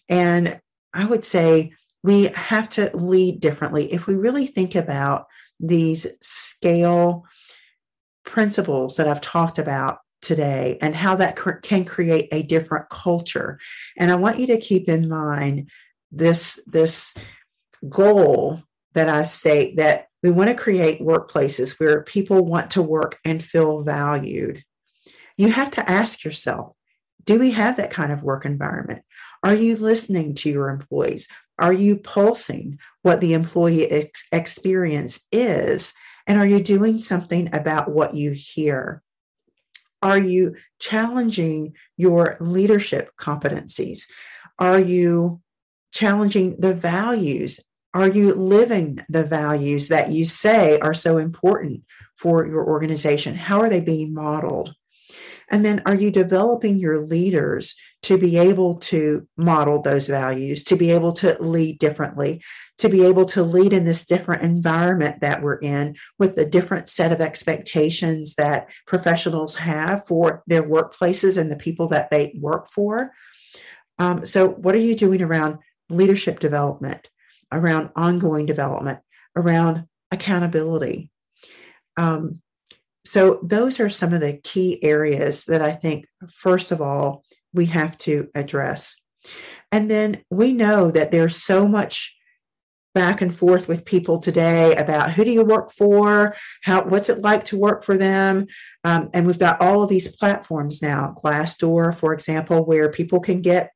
And 0.08 0.60
I 0.94 1.04
would 1.06 1.24
say 1.24 1.72
we 2.04 2.26
have 2.26 2.68
to 2.70 2.96
lead 2.96 3.40
differently. 3.40 3.92
If 3.92 4.06
we 4.06 4.14
really 4.14 4.46
think 4.46 4.76
about 4.76 5.26
these 5.58 6.06
scale 6.22 7.24
principles 8.24 8.96
that 8.96 9.08
I've 9.08 9.20
talked 9.20 9.58
about 9.58 9.98
today 10.20 10.78
and 10.80 10.94
how 10.94 11.16
that 11.16 11.38
can 11.62 11.84
create 11.84 12.28
a 12.32 12.42
different 12.42 12.88
culture. 12.90 13.58
And 13.98 14.10
I 14.10 14.16
want 14.16 14.38
you 14.38 14.46
to 14.48 14.60
keep 14.60 14.88
in 14.88 15.08
mind 15.08 15.70
this, 16.12 16.60
this 16.66 17.14
goal 17.88 18.62
that 18.94 19.08
I 19.08 19.22
state 19.22 19.76
that 19.76 20.06
we 20.22 20.30
want 20.30 20.50
to 20.50 20.56
create 20.56 21.00
workplaces 21.00 21.78
where 21.78 22.02
people 22.02 22.44
want 22.44 22.72
to 22.72 22.82
work 22.82 23.18
and 23.24 23.42
feel 23.42 23.82
valued. 23.82 24.62
You 25.36 25.50
have 25.50 25.70
to 25.72 25.90
ask 25.90 26.24
yourself, 26.24 26.76
do 27.24 27.38
we 27.38 27.52
have 27.52 27.76
that 27.76 27.90
kind 27.90 28.12
of 28.12 28.22
work 28.22 28.44
environment? 28.44 29.02
Are 29.42 29.54
you 29.54 29.76
listening 29.76 30.34
to 30.36 30.50
your 30.50 30.68
employees? 30.68 31.28
Are 31.58 31.72
you 31.72 31.96
pulsing 31.96 32.78
what 33.02 33.20
the 33.20 33.34
employee 33.34 33.90
ex- 33.90 34.26
experience 34.32 35.26
is? 35.30 35.92
And 36.26 36.38
are 36.38 36.46
you 36.46 36.62
doing 36.62 36.98
something 36.98 37.54
about 37.54 37.90
what 37.90 38.14
you 38.14 38.32
hear? 38.32 39.02
Are 40.02 40.18
you 40.18 40.56
challenging 40.78 41.74
your 41.96 42.36
leadership 42.40 43.10
competencies? 43.18 44.06
Are 44.58 44.80
you 44.80 45.40
challenging 45.92 46.56
the 46.58 46.74
values? 46.74 47.60
Are 47.92 48.08
you 48.08 48.34
living 48.34 49.00
the 49.08 49.24
values 49.24 49.88
that 49.88 50.10
you 50.10 50.24
say 50.24 50.78
are 50.78 50.94
so 50.94 51.18
important 51.18 51.84
for 52.16 52.46
your 52.46 52.66
organization? 52.66 53.34
How 53.34 53.60
are 53.60 53.68
they 53.68 53.80
being 53.80 54.14
modeled? 54.14 54.74
And 55.50 55.64
then 55.64 55.82
are 55.84 55.94
you 55.94 56.10
developing 56.10 56.78
your 56.78 57.04
leaders 57.04 57.74
to 58.02 58.16
be 58.16 58.38
able 58.38 58.76
to 58.76 59.26
model 59.36 59.82
those 59.82 60.06
values, 60.06 60.62
to 60.64 60.76
be 60.76 60.90
able 60.92 61.12
to 61.14 61.36
lead 61.42 61.78
differently, 61.78 62.42
to 62.78 62.88
be 62.88 63.04
able 63.04 63.24
to 63.26 63.42
lead 63.42 63.72
in 63.72 63.84
this 63.84 64.06
different 64.06 64.42
environment 64.42 65.20
that 65.20 65.42
we're 65.42 65.58
in 65.58 65.96
with 66.18 66.38
a 66.38 66.46
different 66.46 66.88
set 66.88 67.12
of 67.12 67.20
expectations 67.20 68.36
that 68.36 68.68
professionals 68.86 69.56
have 69.56 70.06
for 70.06 70.42
their 70.46 70.62
workplaces 70.62 71.36
and 71.36 71.50
the 71.50 71.56
people 71.56 71.88
that 71.88 72.10
they 72.10 72.34
work 72.40 72.70
for? 72.70 73.12
Um, 73.98 74.24
so, 74.24 74.48
what 74.48 74.74
are 74.74 74.78
you 74.78 74.94
doing 74.94 75.20
around 75.20 75.58
leadership 75.90 76.40
development, 76.40 77.10
around 77.52 77.90
ongoing 77.96 78.46
development, 78.46 79.00
around 79.36 79.86
accountability? 80.10 81.10
Um, 81.98 82.40
so, 83.04 83.40
those 83.42 83.80
are 83.80 83.88
some 83.88 84.12
of 84.12 84.20
the 84.20 84.38
key 84.42 84.82
areas 84.84 85.44
that 85.44 85.62
I 85.62 85.72
think, 85.72 86.06
first 86.30 86.70
of 86.70 86.80
all, 86.80 87.24
we 87.52 87.66
have 87.66 87.96
to 87.98 88.28
address. 88.34 88.96
And 89.72 89.90
then 89.90 90.22
we 90.30 90.52
know 90.52 90.90
that 90.90 91.12
there's 91.12 91.36
so 91.36 91.66
much 91.66 92.16
back 92.94 93.20
and 93.20 93.34
forth 93.34 93.68
with 93.68 93.84
people 93.84 94.18
today 94.18 94.74
about 94.74 95.12
who 95.12 95.24
do 95.24 95.30
you 95.30 95.44
work 95.44 95.72
for? 95.72 96.34
How 96.62 96.84
what's 96.84 97.08
it 97.08 97.20
like 97.20 97.44
to 97.46 97.58
work 97.58 97.84
for 97.84 97.96
them? 97.96 98.46
Um, 98.84 99.10
and 99.14 99.26
we've 99.26 99.38
got 99.38 99.60
all 99.60 99.82
of 99.82 99.88
these 99.88 100.08
platforms 100.08 100.82
now 100.82 101.14
glassdoor 101.22 101.94
for 101.94 102.12
example 102.12 102.64
where 102.64 102.90
people 102.90 103.20
can 103.20 103.42
get 103.42 103.70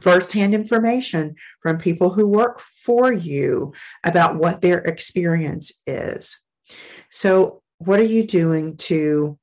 firsthand 0.00 0.54
information 0.54 1.36
from 1.60 1.78
people 1.78 2.10
who 2.10 2.28
work 2.28 2.60
for 2.60 3.12
you 3.12 3.72
about 4.02 4.36
what 4.36 4.60
their 4.60 4.78
experience 4.78 5.70
is. 5.86 6.40
So 7.10 7.61
what 7.84 8.00
are 8.00 8.04
you 8.04 8.26
doing 8.26 8.76
to 8.76 9.38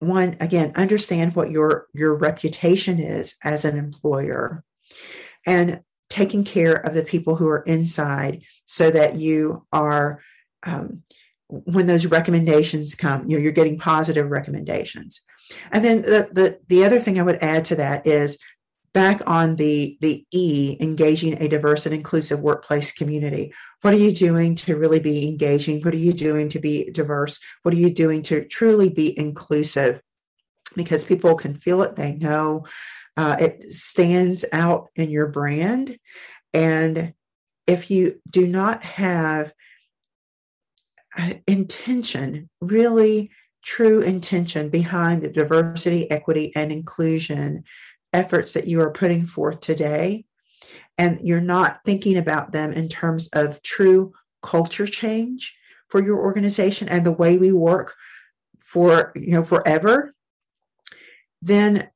one 0.00 0.36
again 0.40 0.72
understand 0.76 1.34
what 1.34 1.50
your 1.50 1.86
your 1.94 2.14
reputation 2.16 2.98
is 2.98 3.36
as 3.42 3.64
an 3.64 3.78
employer 3.78 4.64
and 5.46 5.80
taking 6.10 6.44
care 6.44 6.74
of 6.74 6.94
the 6.94 7.04
people 7.04 7.36
who 7.36 7.48
are 7.48 7.62
inside 7.62 8.42
so 8.66 8.90
that 8.90 9.16
you 9.16 9.66
are 9.72 10.20
um, 10.64 11.02
when 11.48 11.86
those 11.86 12.06
recommendations 12.06 12.94
come 12.94 13.28
you 13.28 13.36
know, 13.36 13.42
you're 13.42 13.52
getting 13.52 13.78
positive 13.78 14.30
recommendations. 14.30 15.20
And 15.72 15.84
then 15.84 16.02
the, 16.02 16.28
the 16.32 16.60
the 16.68 16.84
other 16.84 17.00
thing 17.00 17.18
i 17.18 17.22
would 17.22 17.42
add 17.42 17.64
to 17.66 17.76
that 17.76 18.06
is 18.06 18.38
back 18.94 19.20
on 19.26 19.56
the 19.56 19.98
the 20.00 20.24
e 20.30 20.76
engaging 20.80 21.34
a 21.42 21.48
diverse 21.48 21.84
and 21.84 21.94
inclusive 21.94 22.40
workplace 22.40 22.92
community. 22.92 23.52
What 23.82 23.92
are 23.92 23.98
you 23.98 24.12
doing 24.12 24.54
to 24.56 24.76
really 24.76 25.00
be 25.00 25.28
engaging? 25.28 25.82
What 25.82 25.94
are 25.94 25.98
you 25.98 26.14
doing 26.14 26.48
to 26.50 26.60
be 26.60 26.90
diverse? 26.90 27.40
What 27.62 27.74
are 27.74 27.78
you 27.78 27.92
doing 27.92 28.22
to 28.22 28.44
truly 28.46 28.88
be 28.88 29.18
inclusive? 29.18 30.00
Because 30.76 31.04
people 31.04 31.34
can 31.34 31.54
feel 31.54 31.82
it 31.82 31.96
they 31.96 32.14
know 32.14 32.66
uh, 33.16 33.36
it 33.38 33.72
stands 33.72 34.44
out 34.52 34.88
in 34.96 35.10
your 35.10 35.28
brand. 35.28 35.98
And 36.52 37.14
if 37.66 37.90
you 37.90 38.20
do 38.30 38.46
not 38.46 38.82
have 38.82 39.52
intention 41.46 42.48
really 42.60 43.30
true 43.62 44.02
intention 44.02 44.68
behind 44.68 45.22
the 45.22 45.28
diversity 45.28 46.10
equity 46.10 46.52
and 46.54 46.70
inclusion 46.70 47.64
efforts 48.14 48.52
that 48.52 48.66
you 48.66 48.80
are 48.80 48.90
putting 48.90 49.26
forth 49.26 49.60
today 49.60 50.24
and 50.96 51.18
you're 51.22 51.40
not 51.40 51.80
thinking 51.84 52.16
about 52.16 52.52
them 52.52 52.72
in 52.72 52.88
terms 52.88 53.28
of 53.32 53.60
true 53.62 54.12
culture 54.42 54.86
change 54.86 55.56
for 55.88 56.00
your 56.00 56.18
organization 56.18 56.88
and 56.88 57.04
the 57.04 57.12
way 57.12 57.36
we 57.36 57.52
work 57.52 57.94
for 58.58 59.12
you 59.14 59.32
know 59.32 59.44
forever 59.44 60.14
then 61.42 61.88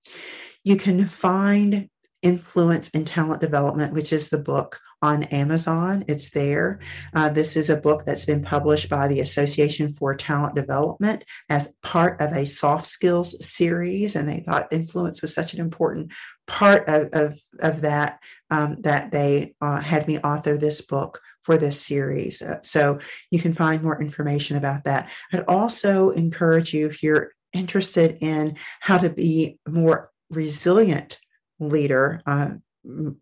You 0.64 0.78
can 0.78 1.08
find 1.08 1.90
Influence 2.22 2.90
and 2.94 3.06
Talent 3.06 3.42
Development, 3.42 3.94
which 3.94 4.12
is 4.12 4.30
the 4.30 4.38
book 4.38 4.80
on 5.02 5.24
Amazon. 5.26 6.04
It's 6.08 6.32
there. 6.32 6.80
Uh, 7.14 7.30
this 7.30 7.56
is 7.56 7.70
a 7.70 7.78
book 7.78 8.06
that's 8.06 8.26
been 8.26 8.42
published 8.42 8.90
by 8.90 9.08
the 9.08 9.20
Association 9.20 9.94
for 9.94 10.16
Talent 10.16 10.56
Development 10.56 11.24
as 11.50 11.74
part 11.84 12.20
of 12.20 12.32
a 12.34 12.46
soft 12.46 12.88
skills 12.88 13.46
series. 13.46 14.16
And 14.16 14.28
they 14.28 14.40
thought 14.40 14.74
influence 14.74 15.22
was 15.22 15.34
such 15.34 15.54
an 15.54 15.60
important 15.60 16.12
part 16.48 16.88
of, 16.88 17.10
of, 17.14 17.40
of 17.60 17.82
that 17.82 18.20
um, 18.50 18.78
that 18.82 19.12
they 19.12 19.54
uh, 19.62 19.80
had 19.80 20.08
me 20.08 20.18
author 20.20 20.58
this 20.58 20.82
book 20.82 21.22
for 21.44 21.58
this 21.58 21.80
series. 21.80 22.42
Uh, 22.42 22.58
so 22.62 23.00
you 23.32 23.40
can 23.40 23.54
find 23.54 23.84
more 23.84 24.02
information 24.02 24.58
about 24.58 24.84
that. 24.86 25.10
I'd 25.32 25.46
also 25.48 26.10
encourage 26.10 26.74
you 26.74 26.88
if 26.88 27.04
you're 27.04 27.32
interested 27.54 28.18
in 28.22 28.58
how 28.82 28.98
to 28.98 29.10
be 29.10 29.60
more 29.68 30.12
resilient 30.30 31.20
leader, 31.60 32.22
uh, 32.26 32.52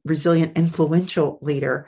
resilient, 0.03 0.57
influential 0.57 1.39
leader. 1.41 1.87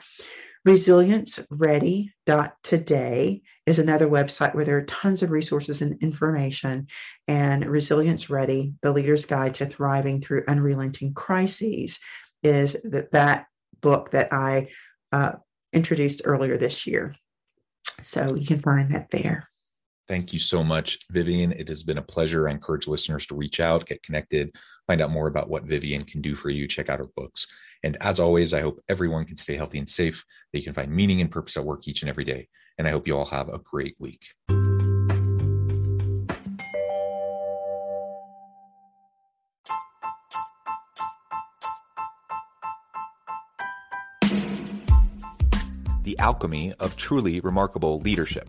ResilienceReady.today 0.66 3.42
is 3.66 3.78
another 3.78 4.08
website 4.08 4.54
where 4.54 4.64
there 4.64 4.78
are 4.78 4.84
tons 4.84 5.22
of 5.22 5.30
resources 5.30 5.80
and 5.80 6.02
information. 6.02 6.88
And 7.26 7.64
Resilience 7.64 8.28
Ready, 8.28 8.74
the 8.82 8.92
leader's 8.92 9.24
guide 9.24 9.54
to 9.54 9.66
thriving 9.66 10.20
through 10.20 10.44
unrelenting 10.48 11.14
crises, 11.14 11.98
is 12.42 12.76
that, 12.84 13.12
that 13.12 13.46
book 13.80 14.10
that 14.10 14.32
I 14.32 14.68
uh, 15.12 15.32
introduced 15.72 16.22
earlier 16.24 16.56
this 16.56 16.86
year. 16.86 17.14
So 18.02 18.34
you 18.34 18.46
can 18.46 18.60
find 18.60 18.94
that 18.94 19.10
there. 19.10 19.47
Thank 20.08 20.32
you 20.32 20.38
so 20.38 20.64
much, 20.64 20.98
Vivian. 21.10 21.52
It 21.52 21.68
has 21.68 21.82
been 21.82 21.98
a 21.98 22.02
pleasure. 22.02 22.48
I 22.48 22.52
encourage 22.52 22.88
listeners 22.88 23.26
to 23.26 23.34
reach 23.34 23.60
out, 23.60 23.84
get 23.84 24.02
connected, 24.02 24.56
find 24.86 25.02
out 25.02 25.10
more 25.10 25.28
about 25.28 25.50
what 25.50 25.64
Vivian 25.64 26.00
can 26.00 26.22
do 26.22 26.34
for 26.34 26.48
you, 26.48 26.66
check 26.66 26.88
out 26.88 26.98
her 26.98 27.10
books. 27.14 27.46
And 27.84 27.98
as 28.00 28.18
always, 28.18 28.54
I 28.54 28.62
hope 28.62 28.82
everyone 28.88 29.26
can 29.26 29.36
stay 29.36 29.54
healthy 29.54 29.76
and 29.76 29.88
safe, 29.88 30.24
that 30.52 30.60
you 30.60 30.64
can 30.64 30.72
find 30.72 30.90
meaning 30.90 31.20
and 31.20 31.30
purpose 31.30 31.58
at 31.58 31.64
work 31.64 31.86
each 31.86 32.00
and 32.00 32.08
every 32.08 32.24
day. 32.24 32.48
And 32.78 32.88
I 32.88 32.90
hope 32.90 33.06
you 33.06 33.18
all 33.18 33.26
have 33.26 33.50
a 33.50 33.58
great 33.58 33.96
week. 34.00 34.24
The 46.02 46.18
alchemy 46.18 46.72
of 46.80 46.96
truly 46.96 47.40
remarkable 47.40 48.00
leadership 48.00 48.48